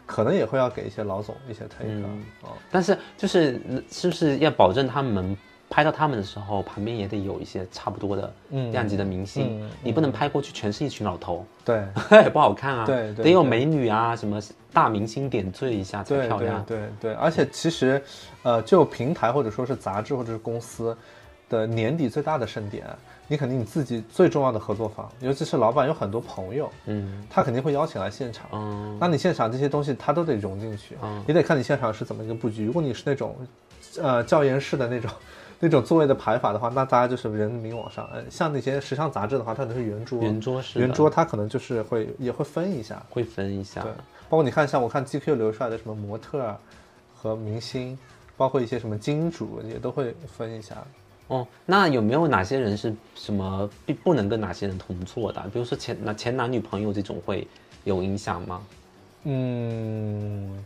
[0.07, 3.61] 可能也会要给一些老总一些 take，、嗯哦，但是就是
[3.91, 5.37] 是不是要保证他们
[5.77, 11.85] 拍到他们的时候，旁边也得有一些差不多的嗯量级的明星，嗯你不能拍过去全是一群老头，对。
[12.13, 12.87] 也 不好看啊。
[12.87, 14.41] 对对对得有美女啊，什么
[14.73, 16.65] 大明星点缀一下才漂亮。
[16.65, 18.03] 对对，而且其实，
[18.43, 20.97] 呃，就平台或者说是杂志或者是公司
[21.51, 22.87] 的年底最大的盛典，
[23.29, 28.47] 你肯定你自己最重要的合作方，尤其是老板有很多朋友，嗯他肯定会邀请来现场。
[28.53, 32.65] 嗯那你现场这些东西他都得融进去，嗯你得看你现场是怎么一个布局。
[32.65, 33.37] 如果你是那种，
[34.03, 35.11] 呃，教研室的那种。
[35.59, 38.09] 那种座位的排法的话，那大家就是人民往上。
[38.13, 43.91] 呃，像那些时尚杂志的话，它可能是圆桌，圆桌式的圆桌它可能就是会也会分一下，会分一下对，
[44.29, 46.57] 包括你看，像我看 GQ 流出来的什么模特儿
[47.15, 47.99] 和明星，
[48.37, 50.77] 包括一些什么金主，也都会分一下。
[51.29, 51.47] 哦。
[51.65, 55.41] 那有没有哪些人是什么不不能跟哪些人同坐的？
[55.53, 57.47] 比如说前男前男女朋友这种会
[57.85, 58.61] 有影响吗？
[59.29, 60.63] 嗯，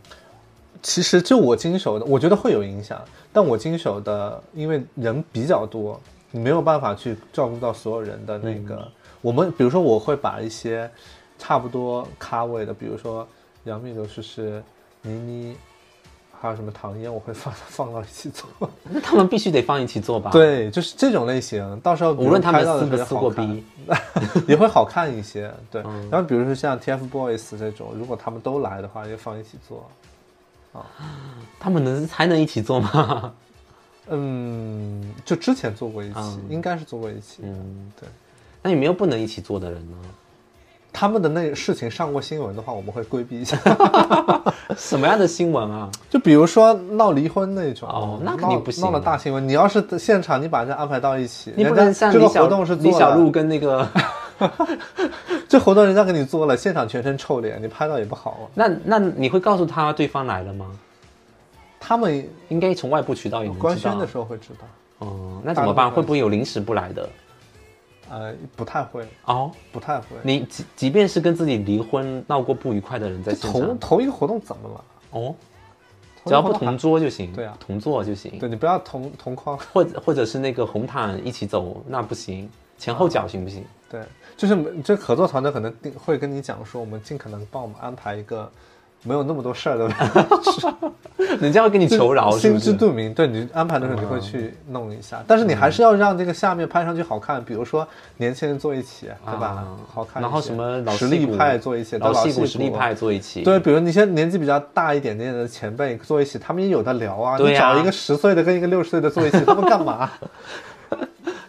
[0.81, 2.99] 其实就我经手的，我觉得会有影响，
[3.31, 5.99] 但我经手的，因为人比较多，
[6.31, 8.87] 你没有办法去照顾到所有人的那个。
[9.21, 10.89] 我们比如说，我会把一些
[11.37, 13.27] 差不多咖位的，比如说
[13.65, 14.63] 杨幂、刘诗诗、
[15.03, 15.55] 倪妮，
[16.39, 18.49] 还有什么唐嫣，我会放放到一起做。
[18.89, 23.63] 那他们必须得放一起做吧？，对，就是这种类型，到时候无论他们撕不撕过逼，
[24.47, 25.53] 也会好看一些。
[25.69, 29.87] 对，嗯然后比如说像 TFBOYS 这种，如果他们都来的话，就放一起做。
[31.59, 33.33] 他们能还能一起做吗？
[34.09, 37.43] 嗯，就之前做过一期，嗯应该是做过一期。
[37.43, 38.09] 嗯，对，
[38.61, 39.97] 那有没有不能一起做的人呢？
[40.93, 43.57] 他们的那事情上过新闻的话，我们会规避一下。
[44.75, 45.89] 什么样的新闻啊？
[46.09, 49.47] 就比如说闹离婚那种，哦那肯定不行闹了大新闻。
[49.47, 53.87] 你要是现场，你把人家安排到一起，你不能像李小这个活动是做了李小璐跟那个，
[55.47, 58.43] 这活动人家给你做了，现场全身臭脸，你拍到也不好啊。
[58.55, 60.71] 那那你会告诉他对方来了吗？
[61.79, 64.05] 他们应该从外部渠道也能知道官宣的。
[64.07, 65.89] 时候会知道，哦，那怎么办？
[65.89, 67.09] 会不会有临时不来的？
[68.09, 70.05] 呃，不太会，哦，不太会。
[70.21, 74.83] 你即即便是跟自己离婚闹过不愉快的人在现同场，同一个活动怎么了？
[75.11, 75.33] 哦，
[76.25, 77.33] 只要不同桌就行。
[77.33, 78.37] 对啊同座就行。
[78.37, 79.57] 对你不要同同框。
[79.73, 82.49] 或者或者是那个红毯一起走，那不行。
[82.77, 83.63] 前后脚行不行？
[83.89, 84.01] 对，
[84.37, 88.49] 就是这合作团队可能定会跟你讲说，我们尽可能帮我们安排一个
[89.03, 89.89] 没有那么多事儿的，
[91.41, 92.57] 人家会跟你求饶，心？
[92.59, 93.11] 知肚明。
[93.13, 99.67] 对你安排的时候，你会去弄一下，但是你还是要让这个下面拍上去好看，比如说年轻人坐一起，对吧啊？
[99.91, 100.21] 好看。
[100.21, 107.37] 然后什么老实力派坐一起，老对戏骨实力派坐一起，对，比如那些年纪比较大一点点的前辈坐一起，他们也有的聊啊。
[107.39, 110.11] 你找一个十岁的跟一个六十岁的坐一起，他们干嘛？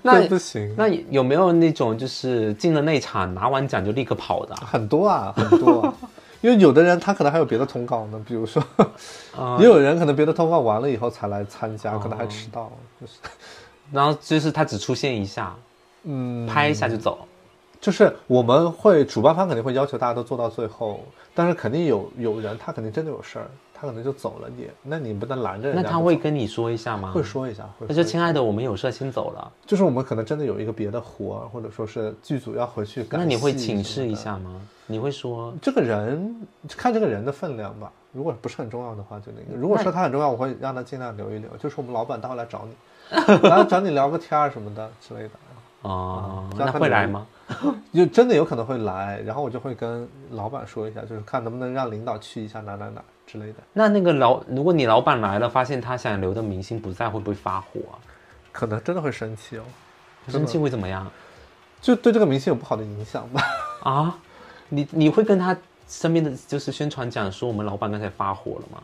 [0.02, 0.74] 那不行。
[0.76, 4.66] 那有没有那种就是进了内场拿完奖就立刻跑的啊？
[4.70, 5.94] 很多啊，很多啊。
[6.42, 8.60] 因为有的人他可能还有别的通告呢，比如说，
[9.36, 13.12] 啊也有人可能别的通告完了以后才来参加，可能还迟到，就是，
[13.92, 15.54] 然后就是他只出现一下，
[16.02, 17.20] 嗯，拍一下就走。
[17.80, 23.46] 就是我们会主办方肯定会要求大家都做到最后，但是肯定有有人他肯定真的有事儿，
[23.82, 25.82] 他可能就走了你，那你不能拦着人家。
[25.82, 27.10] 那他会跟你说一下吗？
[27.10, 29.52] 会说一下，会那就亲爱的，我们有事先走了。
[29.66, 34.14] 就是我们可能真的有一个别的活，或者说是剧组要回去赶那你会请示一？
[34.14, 34.60] 下吗？
[34.86, 41.50] 你会说这个人看这个人的分量吧，如果不是很重要的话，就那个；如果说他很重要，我会让他尽量留一留。
[41.58, 43.16] 就是我们老板他会来找你，
[43.48, 45.30] 来找你聊个天儿什么的之类的。
[45.82, 47.26] 哦，那他会来吗？
[47.92, 53.54] 就真的有可能会来，然后我就会跟老板说一下，就是看能不能让领导去一下哪哪哪之类的。
[53.72, 57.98] 那那个老，如果你老板来了，发现他想留的明星不在，会不会发火啊？
[58.52, 59.62] 可能真的会生气哦，
[60.28, 61.10] 生气会怎么样
[61.80, 63.42] 就对这个明星有不好的影响吧。
[63.82, 64.18] 啊？
[64.68, 65.54] 你你会跟他
[65.88, 68.82] 身边的就是宣传讲说我们老板刚才发火了吗？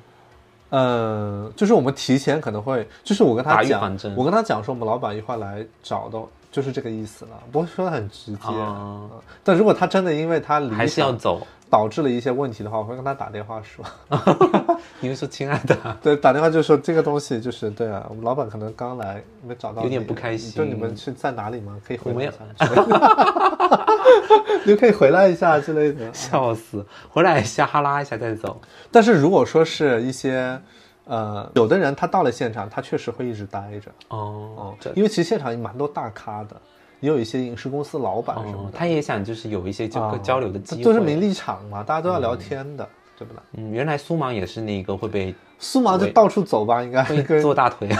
[0.70, 6.18] 呃，就是我们提前可能会，就是我跟他讲我跟他讲说我们老板一会儿来找的，
[6.50, 8.48] 就是这个意思了，不会说的很直接。
[9.44, 11.46] 但如果他真的因为他理还是要走？
[11.70, 13.84] 导致了一些问题的话，我会跟他打电话说，
[15.00, 21.76] 你会说亲爱的， 对，打电话就说这个东西就是对啊，我们老板可能刚来没找到，有点不开心就你们是在哪里吗？
[21.86, 22.36] 可以回来一下
[24.64, 26.10] 你就可以回来一下之类的。
[26.14, 26.82] 笑死！
[27.10, 28.58] 回来一下哈拉一下再走。
[28.90, 30.58] 但是如果说是一些，
[31.08, 36.54] 呃，有的人他到了现场，他确实会一直待着，哦哦，因为其实现场也蛮多大咖的，
[37.00, 40.84] 也有一些影视公司老板什么哦，的，他也想就是有一些这个啊交流的机会。
[40.84, 42.86] 都是名利场嘛，大家都要聊天的，
[43.18, 43.40] 对不对？
[43.54, 47.88] 嗯，原来苏芒也是那个会被苏芒就到处走吧，应该会跟做大腿。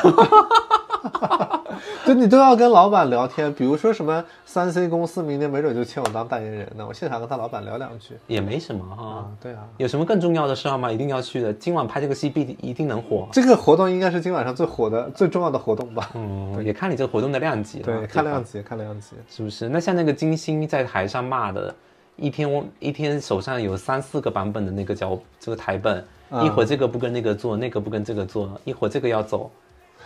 [2.05, 9.65] 就你都要跟老板聊天，比如说什么三 C 公司明年没准就请我当代言人呢，我现场跟他老板聊两句也没什么哈、啊，对啊。
[9.77, 10.91] 有什么更重要的事儿吗？
[10.91, 11.53] 一定要去的。
[11.53, 13.29] 今晚拍这个戏必一定能火。
[13.33, 16.11] 这个活动应该是今晚上最火的、最重要的活动吧？
[16.15, 17.85] 嗯，也看你这个活动的量级了。
[17.85, 19.17] 对，看量级，看量级。
[19.29, 19.69] 是不是？
[19.69, 21.75] 那像那个金星在台上骂的，
[22.17, 29.51] 一天一天手上有三四个版本的那个脚这个台本，嗯一会儿这个不跟那个做，那个不跟这个做，一会儿这个要走，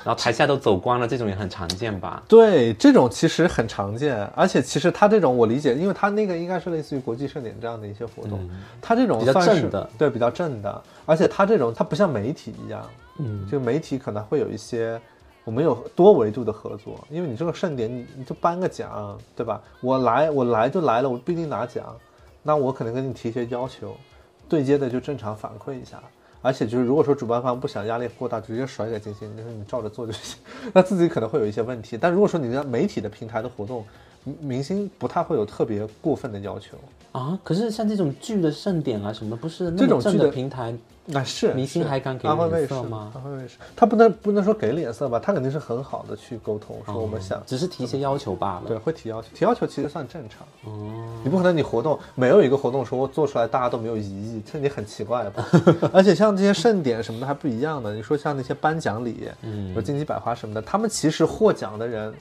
[0.05, 2.23] 然后台下都走光了，这种也很常见吧？
[2.29, 8.49] 对，这种其实很常见，而且其实他这种我理解，因为他那个应该是类似于国际盛典这样的一些活动，
[8.81, 12.85] 他这种比较算是正的，对，比较正的，而且他这种他不像媒体一样，
[13.19, 15.01] 嗯，就媒体可能会有一些。
[15.45, 19.61] 我们有多维度的合作，因为你这个盛典，你你就颁个奖，对吧？
[19.81, 21.85] 我来，我来就来了，我不一定拿奖，
[22.45, 23.97] 那我可能跟你提一些要求，
[24.49, 26.01] 对接的就正常反馈一下。
[26.43, 30.37] 而且就是如果说主办方不想压力过大，直接甩给金星，就是你照着做就行，
[30.75, 31.97] 那自己可能会有一些问题。
[31.99, 33.85] 但如果说你的媒体的平台的活动，
[34.25, 36.77] 明明星不太会有特别过分的要求。
[37.13, 40.75] 啊，可是像这种剧的盛典啊什么，不是那这种剧的的平台，
[41.05, 48.63] 那是明星还敢给脸色吗安徽卫视，他不能不能说给脸色吧，他肯定是很好的去沟通，说我们想、只是提一些要求罢了。
[48.69, 50.47] 对会提要求，提要求其实算正常。
[50.65, 55.45] 哦，你不可能你活动没有一个活动说做出来大家都没有异议，这你很奇怪吧？
[55.93, 62.15] 而且像这些盛典什么的还不一样的，你说像那些颁奖礼，嗯比如金鸡百花什么的，他们其实获奖的人，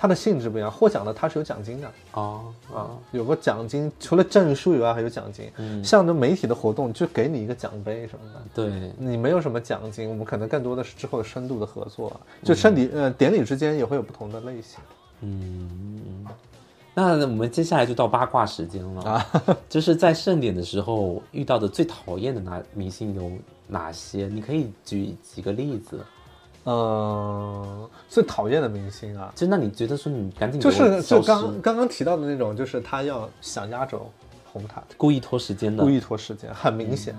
[0.00, 5.50] 他的性质不一样，获奖的它是有奖金的哦，啊，有个奖金，除了证书以外还有奖金。
[5.56, 8.40] 嗯像这媒体的活动就给你一个奖杯什么的。
[8.54, 12.12] 对，你没有什么奖金，我们可能更多的是之后的深度的合作，
[12.44, 14.78] 就盛礼呃典礼之间也会有不同的类型。
[15.22, 16.24] 嗯，
[16.94, 19.26] 那我们接下来就到八卦时间了啊，
[19.68, 23.32] 就是在盛典的时候遇到的最讨厌的哪明星有
[23.66, 24.28] 哪些？
[24.32, 25.98] 你可以举几个例子。
[26.70, 34.10] 嗯，最讨厌的明星啊，就那你觉得说你赶紧就是就刚刚刚提到的那种，就是他要想压轴
[34.52, 35.82] 红毯，故意拖时间的。
[35.82, 37.14] 故，意拖时间，很明显，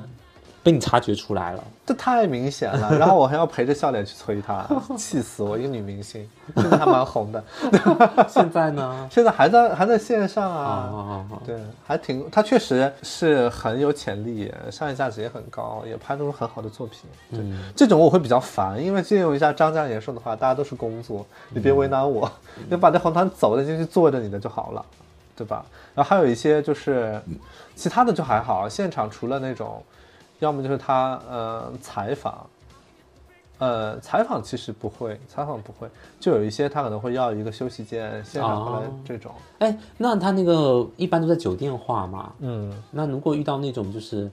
[0.64, 1.64] 被你察觉出来了。
[1.86, 2.95] 这太明显了。
[2.99, 4.66] 然后我还要陪着笑脸去催他，
[4.97, 5.57] 气死我！
[5.57, 7.43] 一个女明星，现在还蛮红的，
[8.30, 9.07] 现在呢？
[9.12, 11.26] 现在还在还在线上啊！
[11.45, 16.99] 对，还挺，他确实是很有潜力，商业价值也很高，也拍出很好的作品。
[17.32, 22.32] 对，嗯这种我会比较烦，因为借用一下张嘉言说的话，大家都是工作，你别为难我，
[22.70, 24.86] 你把这红毯走的进去坐着你的就好了，
[25.36, 25.66] 对吧？
[25.95, 27.20] 然后还有一些就是
[27.76, 29.82] 其他的就还好，现场除了那种
[30.39, 32.49] 要么就是他呃采访，
[33.57, 35.87] 呃采访其实不会，采访不会，
[36.19, 42.33] 就有一些他可能会要一个休息间，现场过来哦这种，哎，那他那个一般都在酒店画嘛？
[42.39, 44.31] 嗯，那如果遇到那种就是，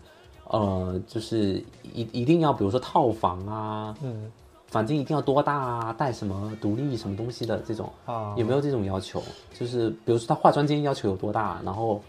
[0.49, 4.31] 呃，就是一一定要比如说套房啊，嗯
[4.69, 9.23] 房间一定要多大啊，带什么独立什么东西的这种，啊，有没有这种要求？
[9.59, 12.01] 就是比如说他化妆间要求有多大，然后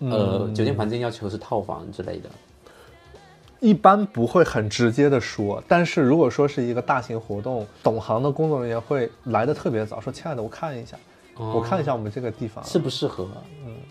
[0.00, 2.28] 呃，嗯酒店房间要求是套房之类的。
[3.62, 10.96] 一般不会很直接的说，但是如果说是一个大型活动，懂行的工作人员会来的特别早，说：“亲爱的，我看一下，
[11.36, 13.28] 我看一下我们这个地方适不适合？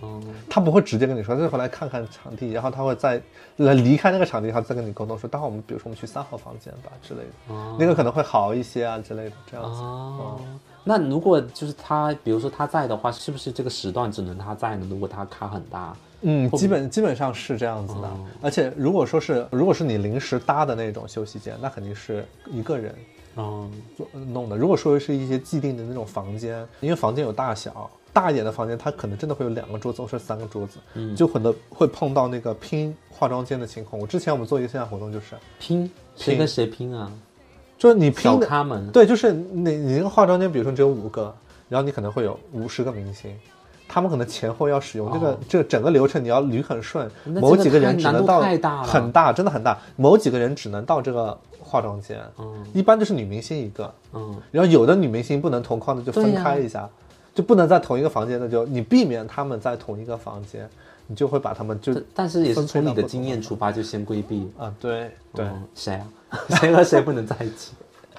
[0.04, 3.22] 嗯他不会直接跟你说，他就回来看看场地，然后他会再
[3.56, 9.80] 来离开那个场地，他再跟你沟通说，待会我们比如说我们去三号房间吧之类的，哦那个可能会好一些啊之类的，这样子。
[9.80, 10.42] 哦，
[10.84, 14.86] 那如果就是他，比如说他在的话，是不是这个时段只能他在呢？
[14.90, 18.26] 如果他卡很大，嗯，基本基本上是这样子的，哦。
[18.42, 22.96] 而且如果说是如果是你临时搭的那种休息间，那肯定是一个人
[23.38, 24.58] 嗯，做弄的。
[24.58, 31.16] 如果说是一些既定的那种房间，因为房间有大小，大一点的房间它可能真的会有两个桌子或者三个桌子，嗯。
[31.16, 34.00] 就可能会碰到那个拼化妆间的情况。
[34.00, 35.90] 我之前我们做一个线下活动就是，拼？
[36.16, 37.12] 谁跟谁拼啊？
[37.78, 41.34] 就是你拼的对，就是你你那个化妆间，比如说只有五个，
[41.68, 43.36] 然后你可能会有五十个明星，
[43.94, 48.39] 他们可能前后要使用这个、这整个流程，你要捋很顺，某几个人只能到
[48.84, 56.88] 很大，真的很大，某几个人只能到这个化妆间，嗯一般就是女明星一个，嗯，然后有的女明星不能同框的就分开一下，
[57.36, 60.70] 就不能在同一个房间的就你避免他们在同一个房间，
[61.08, 64.50] 你就会把他们就但但是也是从你的经验出发，就先规避。
[64.58, 66.08] 啊对对，嗯谁啊？
[66.62, 67.74] 谁和谁不能在一起？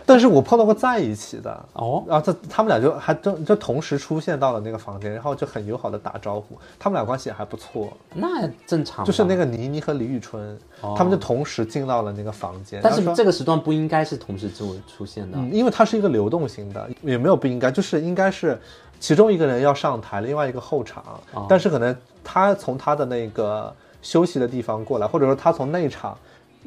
[0.04, 9.04] 但是我碰到过在一起的，哦，然后他他们俩就还就就同时出现到了那个房间，然后就很友好的打招呼，他们俩关系也还不错，那正常。
[9.04, 10.58] 就是那个倪妮和李宇春，
[10.96, 12.80] 他们就同时进到了那个房间。
[12.80, 15.38] 哦但是这个时段不应该是同时出出现的。
[15.38, 18.60] 嗯，因为它是一个流动型的，也没有不应该，就是应该是
[18.98, 26.16] 其中一个人要上台，另外一个后场，哦但是可能他从他的那个休息的地方过来，或者说他从内场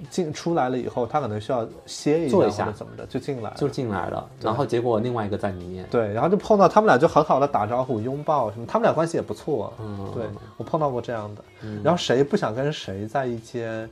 [0.09, 5.85] 进出来了以后，他可能需要歇一坐一下怎么的就进来就进来了，然后结果另外一个在里面。
[5.89, 9.73] 对，然后就碰到他们俩就很好的打招呼、拥抱什么，他们俩关系也不错。
[9.79, 10.23] 嗯对
[10.57, 11.43] 我碰到过这样的。
[11.83, 13.89] 然后谁不想跟谁在一间？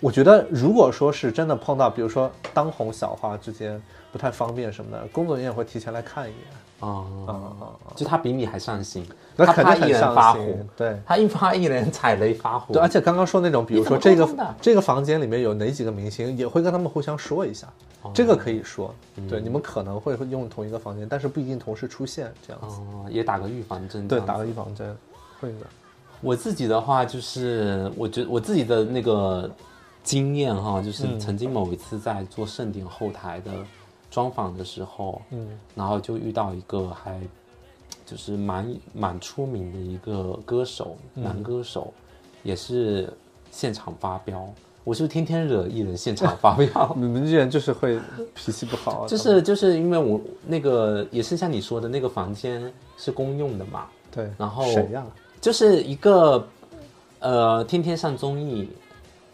[0.00, 3.82] 我觉得如果说是真的碰到，比如说当红小花之间
[4.12, 6.42] 不太方便什么的，工作人员会提前来看一眼。
[6.80, 7.74] 哦！
[7.94, 10.40] 就他比你还上心，那他肯定很上心发火，。
[10.76, 11.00] 对。
[11.06, 12.74] 他一发一人踩雷发火。
[12.74, 14.28] 对，而且刚刚说那种，比如说这个
[14.60, 17.66] 这个房间里面有哪几个明星，也会跟他们互相说一下，
[18.02, 18.94] 哦这个可以说。
[19.16, 22.76] 嗯对，你们可能会用同一个房间，但是不一定同时出现这样子。
[22.76, 24.06] 哦，也打个预防针。
[24.06, 24.96] 对，打个预防针，
[25.40, 25.66] 会的。
[26.20, 29.50] 我自己的话，就是我觉得我自己的那个
[30.02, 33.50] 经验哈，就是嗯曾经某一次在做盛典后台的
[34.16, 37.20] 专访的时候，嗯然后就遇到一个还
[38.06, 41.92] 就是蛮蛮出名的一个歌手，嗯男歌手，
[42.42, 43.12] 也是
[43.50, 44.48] 现场发飙。
[44.84, 46.92] 我是不是天天惹艺人现场发飙？
[46.96, 48.00] 你们艺人就是会
[48.34, 54.30] 脾气不好啊， 就是就是因为我那个也是像你说的那个房间是公用的嘛，对。
[54.38, 55.04] 然后谁呀？
[55.42, 56.48] 就是一个
[57.18, 58.70] 呃天天上综艺，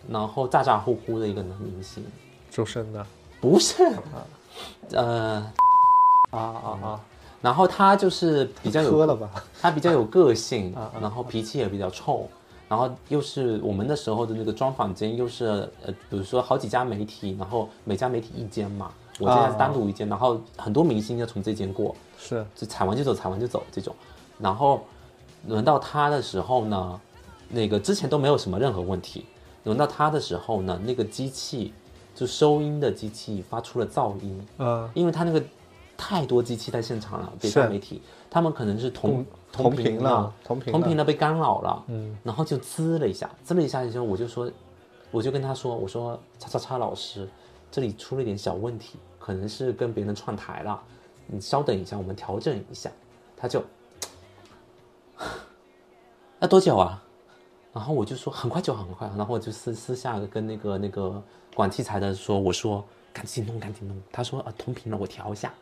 [0.09, 2.05] 然后咋咋呼呼的一个男明星，
[2.51, 3.07] 周深的
[3.41, 3.77] 不是，
[4.93, 5.37] 呃，
[6.31, 7.01] 啊啊啊！
[7.41, 9.29] 然后他就是比较有喝了吧？
[9.61, 12.29] 他比较有个性啊啊，然后脾气也比较臭，
[12.69, 23.95] 然后又是我们那时候的那个专访间，又是呃，比如说好几家媒体，然后每家媒体一间嘛，我这家是单独一间，然后很多明星要从这间过，是就踩完就走，踩完就走这种。
[24.39, 24.83] 然后
[25.47, 27.01] 轮到他的时候呢，
[27.49, 29.27] 那个之前都没有什么任何问题，
[29.65, 31.73] 轮到他的时候呢，那个机器
[32.15, 35.43] 就收音的机器发出了噪音，嗯因为他那个
[35.97, 44.51] 太多机器在现场了，别是家媒体他们可能是同同频频了，同频同频了被干扰了，嗯，然后就滋了一下，滋了一下之后，我就说，
[45.11, 47.29] 我就跟他说，我说叉叉叉老师，
[47.71, 50.81] 这里出了一点小问题，可能是跟别人串台了，
[51.27, 52.91] 你稍等一下，我们调整一下。
[53.37, 53.63] 他就，
[56.41, 57.03] 要多久啊？
[57.73, 61.23] 然后我就说很快就很快，然后我就私私下跟那个那个
[61.55, 63.97] 管器材的说，我说赶紧弄赶紧弄。
[64.13, 65.53] 他说啊同频了，我调一下。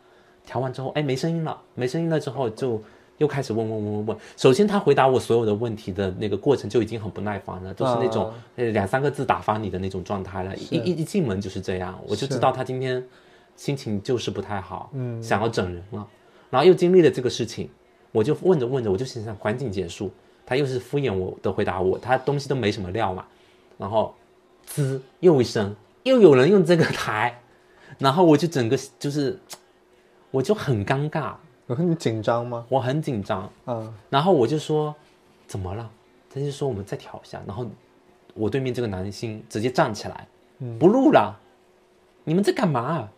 [0.45, 2.81] 调完之后，哎没声音了，没声音了之后就
[3.19, 4.17] 又开始问问问问问。
[4.35, 10.55] 首先他回答我所有的问题的那个过程就已经很不耐烦了，就是那种两三个字打发你的那种状态了。
[10.57, 13.01] 一一一进门就是这样，我就知道他今天
[13.55, 16.07] 心情就是不太好，嗯想要整人了。
[16.49, 17.69] 然后又经历了这个事情，
[18.11, 20.11] 我就问着问着，我就心想赶紧结束。
[20.45, 23.25] 他又是敷衍我的回答我，他东西都没什么料嘛。
[23.77, 24.13] 然后
[24.65, 27.41] 滋又一声，又有人用这个台，
[27.97, 29.39] 然后我就整个就是，
[30.29, 31.33] 我就很尴尬，
[31.65, 32.65] 然后你紧张吗？
[32.69, 34.93] 我很紧张，嗯，然后我就说
[35.47, 35.89] 怎么了？
[36.33, 37.65] 他就说我们再调一下，然后
[38.33, 40.27] 我对面这个男星直接站起来，
[40.79, 41.37] 不录了，
[42.23, 43.09] 你们在干嘛？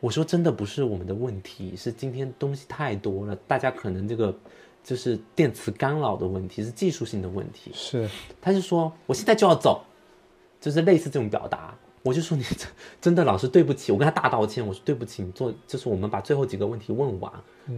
[0.00, 4.34] 我说真的不是我们的问题，是今天东西太多了，大家可能这个
[4.82, 7.70] 就是电磁干扰的问题，是技术性的问题。
[7.74, 8.08] 是，
[8.40, 9.82] 他就说我现在就要走，
[10.60, 11.74] 就是类似这种表达。
[12.04, 12.68] 我就说你真
[13.00, 17.32] 真的老师对不起，我跟他大道歉，我说对不起，你做就是我们把最后几个问题问完，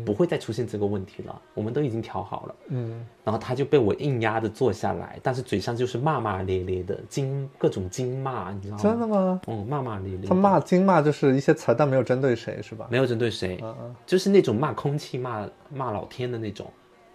[0.07, 2.55] 不会再出现这个问题了，我们都已经调好了。
[2.69, 8.83] 嗯，然后他就被我硬压着坐下来，但是嘴上就是骂骂咧咧的，经各种经骂，你知道吗？
[8.83, 9.41] 真的吗？
[9.47, 10.27] 嗯，骂骂咧咧。
[10.27, 12.89] 他骂经骂就是一些词儿，但没有针对谁，是吧？
[12.91, 16.73] 没有针对谁，嗯嗯，就是那种骂空气、骂骂老天的那种，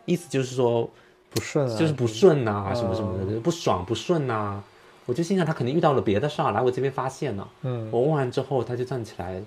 [0.10, 0.90] 意思就是说
[1.30, 4.62] 不顺啊，就是不顺呐、什么什么的，不爽不顺呐、
[5.06, 7.48] 我就心想他肯定遇到了别的事儿，来我这边发现了。
[7.62, 7.88] 嗯。
[7.92, 9.40] 我问完之后，他就站起来，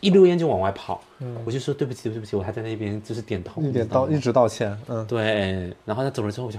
[0.00, 1.02] 一溜烟就往外跑。
[1.18, 1.36] 嗯。
[1.44, 6.58] 我就说对不起对不起，我还在那边就是点头，一点你知道一直道歉，嗯，对，然后他走了之后，我就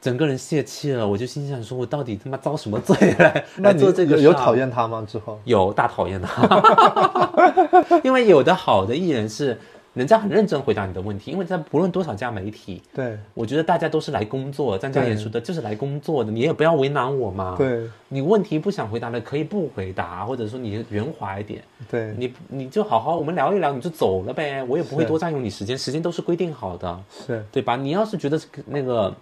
[0.00, 3.44] 整个人泄气了，我就心想说，我到底他妈遭什么罪来？
[3.56, 5.06] 那你来做这个有有讨厌他吗？
[5.08, 9.58] 之后，有大讨厌他， 因为有的好的艺人是
[9.94, 27.00] 人家很认真回答你的问题，因为在不论多少家媒体，对我觉得大家都是来工作，张嘉对言说的就是来工作的，你也不要为难我嘛。，对你问题不想回答的可以不回答，或者说你圆滑一点，对，你你就好好我们聊一聊，你就走了呗，我也不会多占用你时间，时间都是规定好的。
[27.26, 27.76] 是，对吧？
[27.76, 29.14] 你要是觉得那个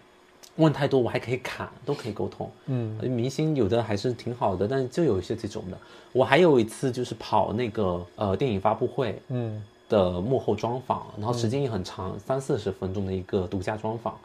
[0.57, 2.51] 问太多，我还可以砍，都可以沟通。
[2.67, 5.77] 嗯明星有的还是挺好的，但是就有一些这种的。
[6.13, 9.63] 我还有一次就是跑那个呃电影发布会嗯
[9.93, 14.17] 的幕后专访，然后时间也很长，三四十分钟的一个独家专访。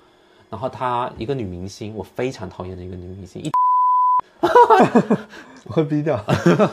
[0.50, 3.52] 然后她一个女明星，我非常讨厌的一个女明星，一
[5.68, 6.24] 我会逼掉，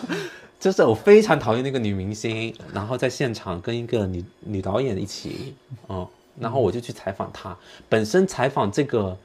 [0.61, 5.57] 就是我非常讨厌那个女明星，然后在现场跟一个女女导演一起，
[5.89, 6.07] 嗯，
[6.39, 7.57] 然后我就去采访她。
[7.89, 9.19] 本身采访这个，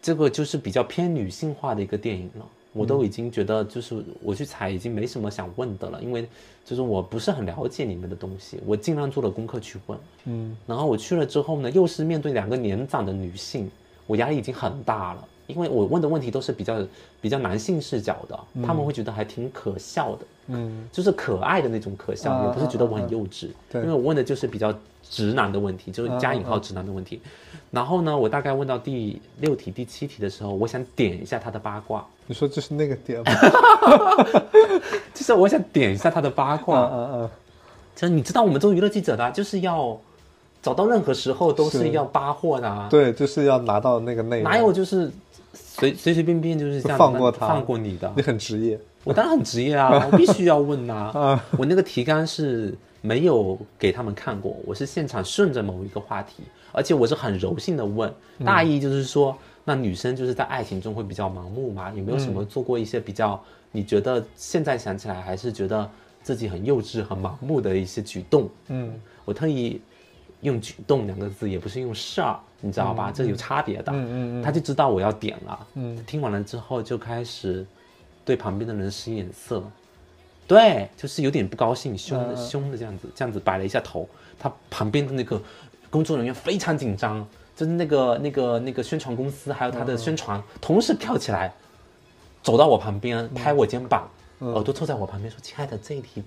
[0.00, 6.28] 这个就是比较偏女性化的一个电影了，我都已经觉得就是我去采已经没什么想问的了，因为
[6.64, 9.98] 就是我不是很了解里面的东西，我尽量做了功课去问。
[10.26, 13.70] 嗯然后我去了之后呢，又是面对两个年长的女性，
[14.06, 16.86] 我压力已经很大了，因为我问的问题都是比较
[17.20, 20.26] 比较男性视角的，他们会觉得还挺可笑的。
[20.52, 24.72] 嗯就是可爱的那种可笑，啊也不是觉得我很幼稚，对因为我问的就是比较
[25.10, 27.20] 直男的问题，就是加引号直男的问题。
[27.70, 33.24] 然后呢，我大概问到第六题、第七题的时候，我想点一下他的八卦，你说这是那个点吗？
[35.12, 36.80] 就是我想点一下他的八嗯卦。
[36.80, 37.30] 嗯嗯，
[37.94, 39.98] 就是你知道，我们做娱乐记者的啊、就是要
[40.62, 41.90] 找到任何时候都是是。
[41.90, 45.10] 要扒货的、啊，对，就是要拿到那个内容，哪有就是
[45.54, 47.48] 随随随便便就是这样放过他。
[47.48, 48.12] 放过你的。
[48.16, 48.22] 你？
[48.22, 56.42] 很职业，我当然很职业啊，我必须要问呐、啊 我那个提纲是没有给他们看过，我是现场顺着某一个话题，
[56.72, 58.12] 而且我是很柔性的问，
[58.44, 61.90] 大意就是说，那女生就是在爱情中会比较盲目嘛？
[61.94, 63.42] 有没有什么做过一些比较，
[63.72, 65.88] 你觉得现在想起来还是觉得
[66.22, 68.48] 自己很幼稚、很盲目的一些举动？
[68.68, 68.92] 嗯
[69.24, 69.80] 我特意
[70.40, 73.12] 用“举动”两个字，也不是用事儿，你知道吧？
[73.12, 73.92] 这有差别的。
[73.92, 75.66] 嗯嗯嗯他就知道我要点了。
[75.74, 77.64] 嗯听完了之后就开始
[78.24, 79.62] 对旁边的人使眼色，
[80.50, 84.08] 对，就是有点不高兴，凶的、凶的这样子，这样子摆了一下头。
[84.36, 85.40] 他旁边的那个
[85.90, 87.24] 工作人员非常紧张，
[87.54, 91.54] 就是那个那个那个宣传公司还有他的宣传、同时跳起来，
[92.42, 96.20] 走到我旁边拍我肩膀，嗯耳朵凑在我旁边说：“亲爱的，这一题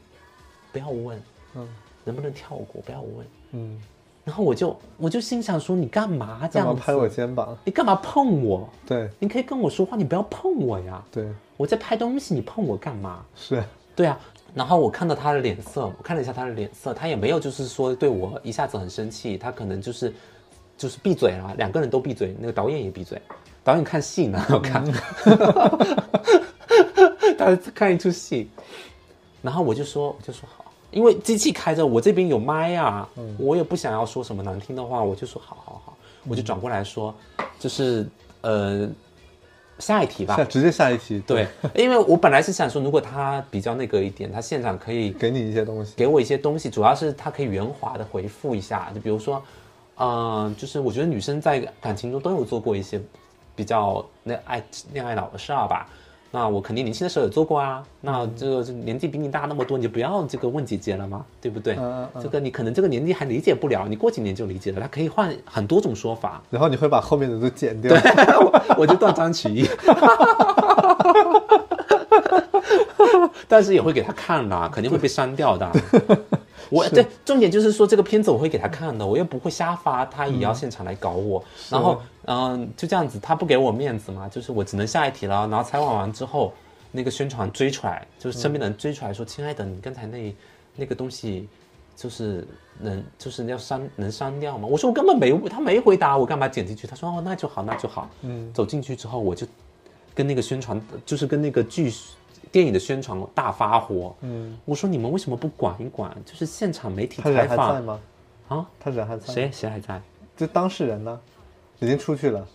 [0.72, 1.22] 不要问，
[1.56, 1.68] 嗯
[2.06, 2.82] 能不能跳过？
[2.86, 3.78] 不要问。”嗯，
[4.24, 7.58] 然后我就我就心想说：“你干嘛这样拍我肩膀？
[7.66, 8.70] 你干嘛碰我？
[8.88, 11.04] 对你可以跟我说话，你不要碰我呀！
[11.12, 13.26] 对我在拍东西，你碰我干嘛？
[13.36, 13.62] 是，
[13.96, 14.20] 对啊。
[14.56, 20.14] 然后我看到他的脸色，我看了一下他的脸色，他也没有就是说对我一下子很生气，他可能就是
[20.78, 23.20] 就是闭嘴了，两个人都闭嘴，那个导演也闭嘴。
[23.64, 24.84] 导演看戏呢，我看，
[27.36, 28.48] 他看一出戏，
[29.42, 37.16] 然后我就说，我就说好，因为机器开着，我这边有麦啊，我也不想要说什么难听的话，我就说好好好，我就转过来说，
[37.58, 38.06] 就是
[38.42, 38.88] 呃，
[39.80, 40.36] 下一题吧。
[40.36, 49.44] 下，直接下一题，对，因为我本来是想说，如果他比较那个一点，他现场可以给你一些东西，给我一些东西，主要是他可以圆滑的回复一下，就比如说，
[49.98, 53.02] 嗯、就是我觉得女生在感情中都有做过一些
[53.56, 54.64] 比较那爱
[54.94, 55.90] 恋爱脑的事儿吧。
[56.36, 57.84] 那我肯定年轻的时候有做过啊。
[58.02, 61.76] 那这个年纪比你大那么多，你就不要这个问姐姐了嘛，对不对？
[61.76, 64.82] 嗯嗯嗯这个你可能这个年纪还理解不了，你过几年就理解了。
[64.82, 67.96] 他可以换很多种说法，然后你会把后面的都剪掉，
[68.76, 69.68] 我就断章取义。
[73.48, 75.72] 但是也会给他看啦，肯定会被删掉的。
[76.72, 81.44] 我对重点就是说这个片子我会给他看的，我又不会瞎发，他也要现场来搞我。
[81.70, 85.48] 然后嗯、就这样子，他不给我面子嘛，就是我只能下一题了。
[85.48, 86.54] 然后采访完之后，
[86.92, 90.36] 那个宣传追出来，就是身边的人追出来说：“亲爱的，你刚才那
[90.76, 91.48] 那个东西。”
[91.96, 92.46] 就是
[92.80, 94.68] 能，就是要删，能删掉吗？
[94.68, 96.88] 我说我根本没，他没回答，我干嘛剪进去？
[96.88, 98.10] 他说哦，那就好，那就好。
[98.24, 99.46] 嗯，走进去之后，我就
[100.16, 101.94] 跟那个宣传，就是跟那个剧
[102.52, 104.16] 电影的宣传大发火。
[104.22, 106.12] 嗯，我说你们为什么不管一管？
[106.26, 108.00] 就是现场媒体采他人还在访吗？
[108.48, 108.66] 啊？
[108.80, 109.32] 他人还在？？
[109.32, 110.02] 谁谁还在？
[110.36, 111.20] 就当事人呢？
[111.84, 112.48] 已经出去了。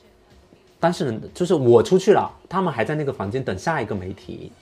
[0.80, 4.52] 但是就是我出去了，他们还在那个房间等下一个媒体。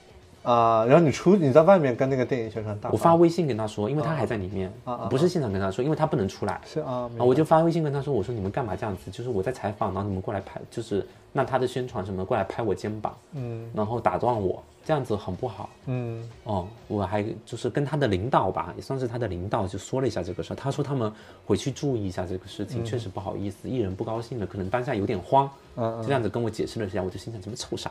[0.53, 6.61] 啊、然后你出你在外面跟那个电影宣传大我发微信跟他说，因为他还在里面，啊啊不是现场跟他说，因为他不能出来。
[6.65, 9.11] 是啊，啊，我就发微信跟他说，我说你们干嘛这样子？
[9.11, 15.69] 就是我在采访，然后你们过来拍，就是那他的宣传什么过来拍我肩膀，嗯然后打断我，这样子很不好。
[15.87, 20.57] 嗯哦，我还就是跟他的领导吧，也算是他的领导，就说了一下这个事儿。
[20.57, 21.13] 他说他们
[21.45, 27.91] 回去注意一下这个事情，确实不好意思，艺人不高兴了，可能当下有点慌，嗯就这样子跟我解释了一下，我就心想什么臭傻，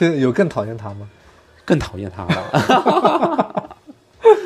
[0.18, 1.08] 有更讨厌他吗？
[1.70, 3.76] 更讨厌他了。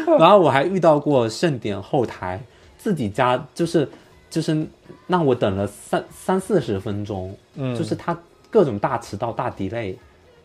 [0.20, 2.38] 然后我还遇到过盛典后台
[2.76, 3.88] 自己家，就是
[4.28, 4.66] 就是
[5.06, 8.16] 让我等了三三四十分钟，嗯就是他
[8.50, 9.96] 各种大迟到、大 delay，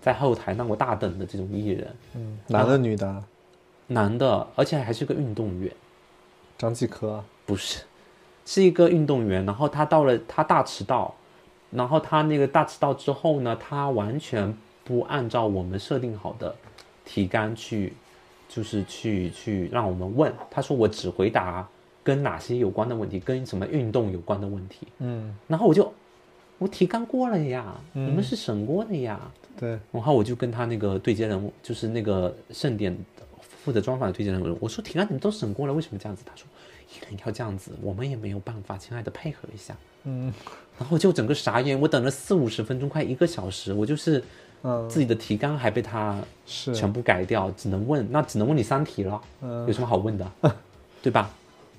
[0.02, 3.24] 在后台让我大等的这种艺人，嗯，男的女的？
[3.88, 5.70] 男的，而且还是个运动员，
[6.58, 7.24] 张继科。
[7.46, 7.82] 不是，
[8.46, 9.46] 是一个运动员。
[9.46, 11.14] 然后他到了，他大迟到，
[11.72, 16.56] 然后他那个大迟到之后呢，他完全不按照我们设定好的
[17.12, 17.94] 提纲去，
[18.48, 20.32] 就是去去让我们问。
[20.52, 21.68] 他说我只回答
[22.04, 24.88] 跟哪些有关的问题，跟什么运动有关的问题。
[25.00, 25.92] 嗯，然后我就
[26.60, 29.20] 我提纲过了呀，你们是审过的呀。
[29.58, 32.96] 对，然后我就跟他那个对接人物，就是那个盛典
[33.42, 36.24] 负责专访的对接人物，我说提纲你们都审过了，为什么这样子？
[36.24, 36.46] 他说
[36.96, 39.76] 一定要这样子，我们也没有办法，亲爱的配合一下。
[40.04, 40.32] 嗯
[40.78, 44.24] 然后我就整个傻眼，我等了四五十分钟，快一个小时，我就是
[44.64, 50.32] 嗯，自己的提纲还被他是全部改掉，只能问，那只能问你三题了，嗯有什么好问的，
[51.02, 51.30] 对吧？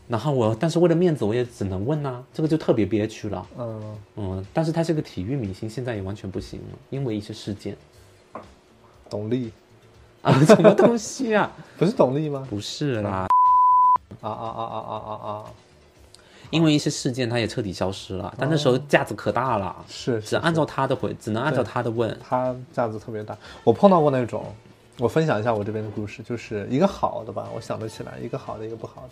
[0.09, 3.47] 然后我，但是为了面子，我也只能问呐、这个就特别憋屈了。
[3.57, 7.77] 嗯，嗯，但是他是个体育明星，现在也完全不行了，因为一些事件
[9.09, 9.53] 董力
[10.23, 11.53] 啊，什么东西啊？
[11.79, 12.45] 不是董力吗？
[12.51, 13.29] 不是啦，
[14.21, 15.45] 啊啊啊啊啊啊啊！
[16.51, 18.35] 因为一些事件，他也彻底消失了。
[18.39, 22.17] 但那时候架子可大了，是是只按照他的回，只能按照他的问。
[22.23, 23.37] 他架子特别大。
[23.65, 24.45] 我碰到过那种，
[24.99, 29.09] 我分享一下我这边的故事，就是一个好的吧，我想得起来，一个好的，一个不好的。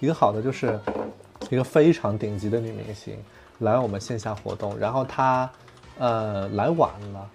[0.00, 0.78] 一个好的就是
[1.50, 3.18] 一个非常顶级的女明星
[3.58, 5.50] 来我们线下活动，然后她
[5.98, 7.28] 呃来晚了。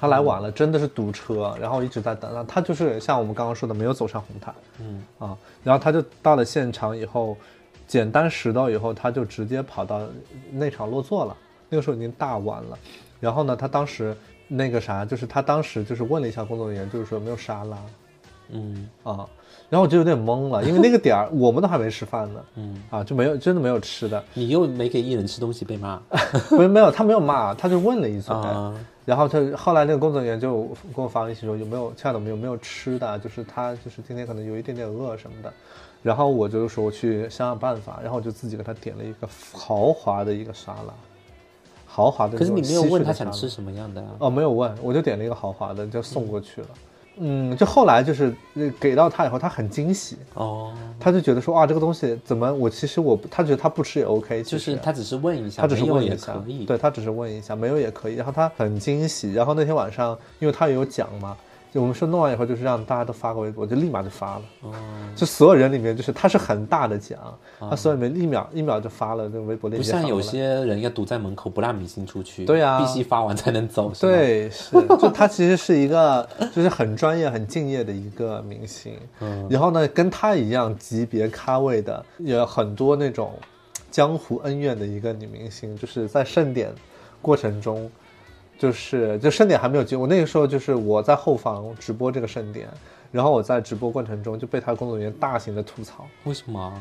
[0.00, 2.32] 她来晚了，真的是堵车，然后一直在等。
[2.32, 7.36] 然后她就是像我们刚刚说的，没有走上红毯，嗯啊，然后她就到了现场以后，
[7.88, 10.02] 简单拾到以后，他就直接跑到
[10.52, 11.36] 内场落座了。
[11.68, 12.78] 那个时候已经大晚了，
[13.20, 14.16] 然后呢，他当时
[14.46, 17.76] 那个啥，就是他当时就是问了一下工作人员，就是说有没有沙拉
[18.50, 19.28] 嗯啊，
[19.68, 26.00] 然后我就有点懵了，因为那个点儿我们都还没吃饭呢，嗯，啊，就没有真的没有吃的，你又没给艺人吃东西被骂
[26.52, 28.74] 没有没有，他没有骂，他就问了一嘴，啊？
[29.04, 33.18] 然后他后来那个工作人员就跟我发微信说有没有，亲爱的，我们有没有吃的？
[33.18, 35.52] 就是他就是今天可能有一点点饿什么的。
[36.08, 40.94] 然后我就说我去想想办法，然后我就自己给他点了一个豪华的一个沙拉，
[41.86, 44.08] 豪华的那可是你没有问他想吃什么样的啊？
[44.20, 46.68] 哦，没有问，我就点了一个豪华的，就送过去了。
[47.18, 58.14] 嗯，就后来就是呃给到他以后，他很惊喜，哦，他就觉得说哇，这个东西怎么我其实我他觉得他不吃也 OK，就是他只是问一下，他只是问一下。，对他只是问一下，没有也可以。
[58.14, 61.36] 然后他很惊喜，然后那天晚上，因为他也有讲嘛，
[61.72, 64.42] 就我们说弄完以后就是让大家都发个微博，就立马就发了。
[64.62, 64.72] 哦，
[65.14, 67.18] 就所有人里面，就是他是很大的奖，
[67.60, 72.78] 他所有里面一秒一秒就发了这个微博链接不像有些人要堵在门口不让明星出去，对啊。
[72.78, 78.94] 必须发完才能走，是，对，是，就他其实是一个 就是很专业、很敬业的一个明星。
[79.20, 79.46] 嗯。
[79.50, 83.32] 然后呢，跟他一样级别咖位的，有很多那种
[83.90, 86.72] 江湖恩怨的一个女明星，就是在盛典
[87.20, 87.90] 过程中，
[88.58, 92.68] 就是就盛典还没有结，我那个时候就是我在后方直播这个盛典，
[93.12, 96.04] 然后我在直播过程中就被他工作人员大型的吐槽。
[96.24, 96.72] 为什么？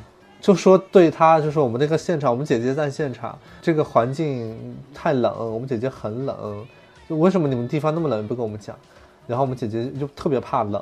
[0.41, 4.55] 就说对他，就说我们那个现场，我们姐姐在现场，这个环境
[4.93, 6.65] 太冷，我们姐姐很冷，
[7.09, 8.75] 就为什么你们地方那么冷不跟我们讲？
[9.25, 10.81] 然后我们姐姐就特别怕冷，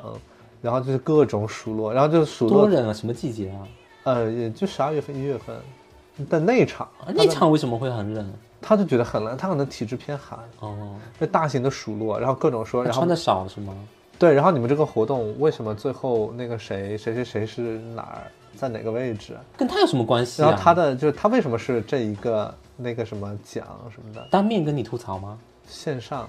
[0.60, 2.92] 然后就是各种数落，然后就数落，多冷啊？
[2.92, 3.68] 什么季节啊？
[4.04, 5.56] 呃，也就十二月份、一月份
[6.28, 8.32] 但那一场，啊那场为什么会很冷？
[8.60, 13.74] 他就觉得很冷，他可能体质偏寒，哦，被大型的数落，然后各种说，然后他穿的少是吗？
[14.18, 18.22] 对，然后你们这个活动为什么最后那个谁谁谁谁是哪儿
[18.54, 19.36] 在哪个位置？
[19.56, 20.48] 跟他有什么关系啊？
[20.48, 25.38] 然后他的就是他为什么是这一个那个什么奖什么的当面跟你吐槽吗？
[25.68, 26.28] 线上？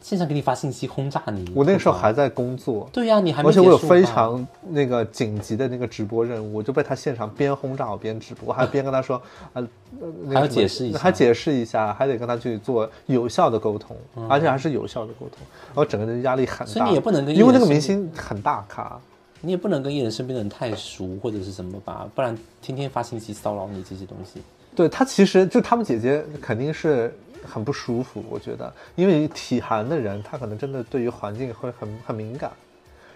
[0.00, 1.50] 线上给你发信息轰炸你？
[1.54, 9.20] 我那个时候还在工作，对呀、你还没而且我有非常那个紧急的那个直播任务，我就被他现场边轰炸我边直播，还边跟他说，
[9.52, 9.62] 呃，
[10.00, 10.98] 呃那个还要解释一下。
[10.98, 13.96] 还解释一下，还得跟他去做有效的沟通，
[14.28, 15.38] 而且还是有效的沟通，
[15.68, 16.64] 然后整个人压力很大。
[16.64, 18.98] 嗯所以你也不能跟因为那个明星很大咖，
[19.40, 24.40] 你也不能跟艺人身边的人太熟或者是什么吧，不然天天发信息骚扰你这些东西。
[24.74, 27.12] 对他其实就他们姐姐肯定是
[27.46, 32.50] 很不舒服，我觉得，因为体寒的人，他可能真的对于环境会很很敏感。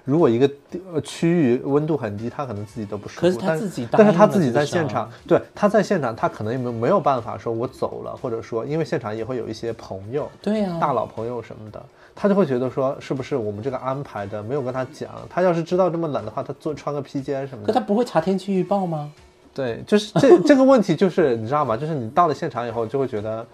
[0.05, 3.21] 如果一个地呃区域温度很低，他可能自己都不舒服。
[3.21, 11.81] 可是他但自己但是他自己在现场，对，他在现场，他可能也没有没有办法说我走了，或者说因为现场也会有一些朋友，对呀、大佬朋友什么的，
[12.17, 17.85] 他就会觉得说是不是我们这个安排的没有跟他讲，他要是知道这么冷的话，他做穿个披肩什么的可他。
[17.87, 19.13] 不会查天气预报吗？
[19.55, 21.77] 对，就是这这个问题，就是你知道吗？
[21.77, 23.47] 就是你到了现场以后，就会觉得，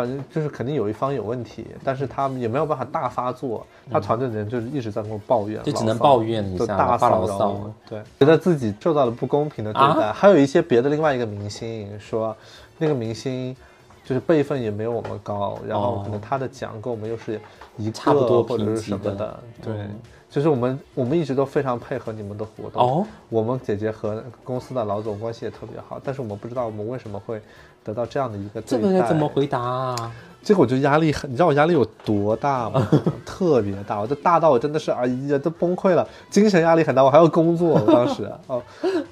[0.00, 10.06] 反正就是肯定有一方有问题，但是他也没有办法大发作，他团队的人就是一直在跟我抱怨，就只能抱怨一就下大发牢骚，对，觉得自己受到了不公平的对待。
[10.06, 12.34] 啊还有一些别的另外一个明星说，
[12.78, 13.54] 那个明星
[14.02, 17.38] 就是辈分也没有我们高，然后可能哦他的奖跟我们又是
[17.76, 19.74] 一差不多个或者是什么的，对。
[19.74, 19.90] 嗯
[20.30, 22.80] 就是我们，我们一直都非常配合你们的活动。
[22.80, 27.42] 哦，我们姐姐和公司的老总关系也特别好，但是我们不知道我们为什么会
[27.82, 28.92] 得到这样的一个这对待。
[28.92, 30.12] 个该怎么回答啊？
[30.42, 32.88] 这个我就压力很，你知道我压力有多大吗？
[33.26, 38.62] 特别大，我这大到我真的是哎呀都崩溃了，精神压力很大，我还要工作，我当时 哦，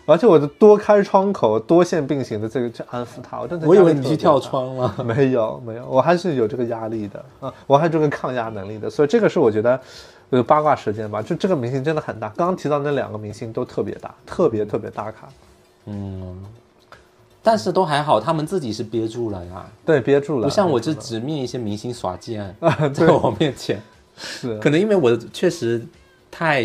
[0.07, 4.39] 而且我就多开窗口、多线并行的这个去安抚他，我真的我以为你去跳。
[4.39, 4.95] 窗了。
[5.05, 9.79] 没有没有，我还是有这个压力的啊，我还有这个抗压能力的，所以这个是我觉得。
[10.31, 12.29] 呃，八卦时间吧，就这个明星真的很大。
[12.37, 15.29] 刚刚提到那两个明星都特别大，特别特别大咖。
[15.87, 16.45] 嗯，
[17.43, 23.81] 但是都还好，他们自己是憋住了呀，对，憋住了，不像我就直面一些明星耍贱啊 在我面前，
[24.19, 25.83] 是可能因为我确实
[26.31, 26.63] 太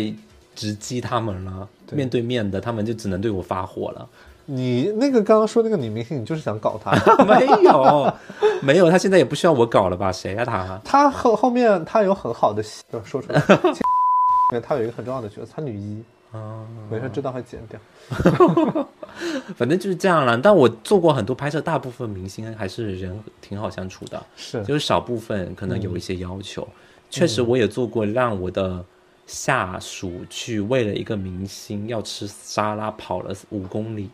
[0.54, 4.08] 直击他们了，对面对面的，他们就只能对我发火了。
[4.46, 6.92] 你那个刚刚说那个女明星，你就是想搞她。
[7.24, 8.14] 没有，
[8.62, 10.12] 没有，她现在也不需要我搞了吧？
[10.12, 10.80] 谁啊她？
[10.84, 13.38] 她后后面她有很好的戏，要说出来。
[13.40, 13.46] 里
[14.52, 16.02] 面她有一个很重要的角色，她女一，
[16.32, 17.78] 啊，没事，这段会剪掉。
[19.56, 20.36] 反正就是这样了。
[20.36, 26.66] 但我做过很多拍摄，大部分明星还是人挺好相处的，是，就是少部分可能有一些要求。
[27.08, 28.84] 确实，我也做过让我的
[29.26, 34.10] 下属去为了一个明星要吃沙拉跑了五公里，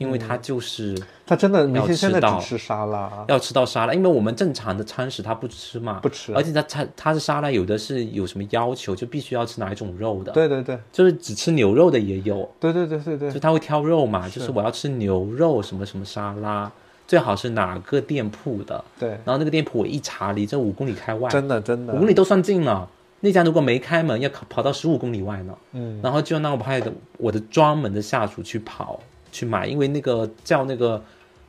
[0.00, 6.32] 因为他就是他真的要吃到只吃沙拉，要吃到沙拉，因为我们正常的餐食他不吃嘛，不吃。
[6.34, 10.78] 而且他他他是沙拉有的是有什么要求，就必须要吃哪一种肉的，对对对。
[10.90, 13.30] 就是只吃牛肉的也有，对对对对对。
[13.30, 16.72] 就他会挑肉嘛，就是我要吃牛肉什么什么沙拉，
[17.06, 21.92] 最好是哪个店铺的，对，然后那个店铺我一查离这五公里开外，真的真的。
[21.92, 22.88] 五，公里都算近了。
[23.22, 25.54] 那家如果没开门，要跑跑到十五公里外呢。
[25.72, 28.98] 嗯，然后就让我派的我的专门的下属去跑
[29.30, 31.02] 去买，因为那个叫那个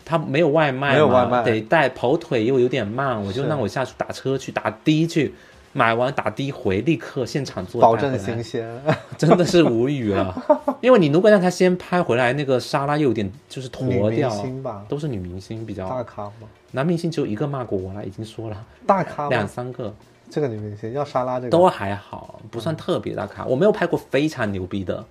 [0.06, 5.34] 他没有外卖嘛，没有外卖得带跑腿又有点慢，我就是让我下去打车去打的去。
[5.74, 8.70] 买完打的回，立刻现场做，保证新鲜。
[9.18, 10.36] 真的是无语了。
[10.82, 14.30] 因为你如果让他先拍回来，那个沙拉又有点就是坨掉，
[14.90, 16.50] 都是女明星比较大，咖嘛？
[16.72, 19.30] 男明星只有一个骂过我了，已经说了大咖？
[19.30, 19.96] 两三个。
[20.30, 23.46] 这个女明星要沙拉这个都还好，不算特别大咖。
[23.46, 25.02] 我没有拍过非常牛逼的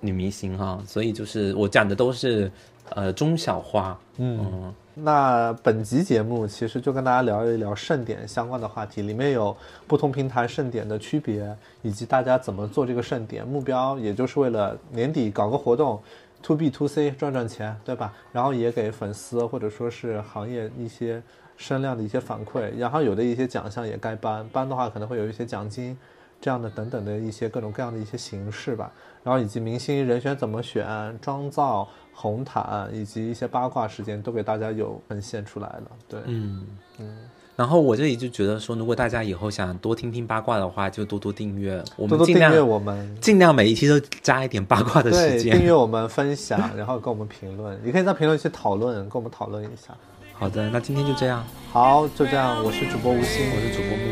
[0.00, 2.50] 女明星哈，所以就是我讲的都是
[2.90, 3.98] 呃中小花。
[4.18, 15.98] 嗯那本集节目其实就跟大家聊一聊盛典相关的话题，里面有不同平台盛典的区别，以及大家怎么做这个盛典，目标也就是为了年底搞个活动
[16.42, 18.12] ，to B to C 赚赚钱，对吧？
[18.32, 21.22] 然后也给粉丝或者说是行业一些
[21.56, 25.96] 声量的一些反馈，然后有的一些奖项也该颁，颁的话可能会有一些奖金。
[26.38, 28.90] 这样的等等的一些各种各样的一些形式吧，
[29.22, 35.82] 然后以及明星人选怎么选、妆造、红毯以及一些八卦事件都给大家有呈现出来了。
[36.08, 36.66] 对，嗯
[36.98, 37.18] 嗯。
[37.54, 45.56] 然后我这里就觉得说，如果大家以后想多听听八卦的话，就多多订阅，我多们尽量多订阅我们，尽量每一期都加一点八卦的，时间。
[45.56, 49.94] 订阅我们、分享，然后跟我们评论，也可以在评论区讨论，跟我们讨论一下。
[50.32, 54.04] 好的，那今天就这样，好，就这样，我是主播吴昕，我是主播木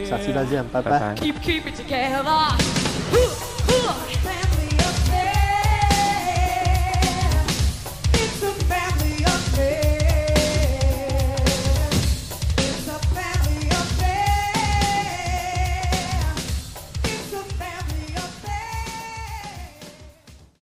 [0.00, 1.14] 木，下期再见，拜拜拜。
[1.14, 3.55] keep keep it together.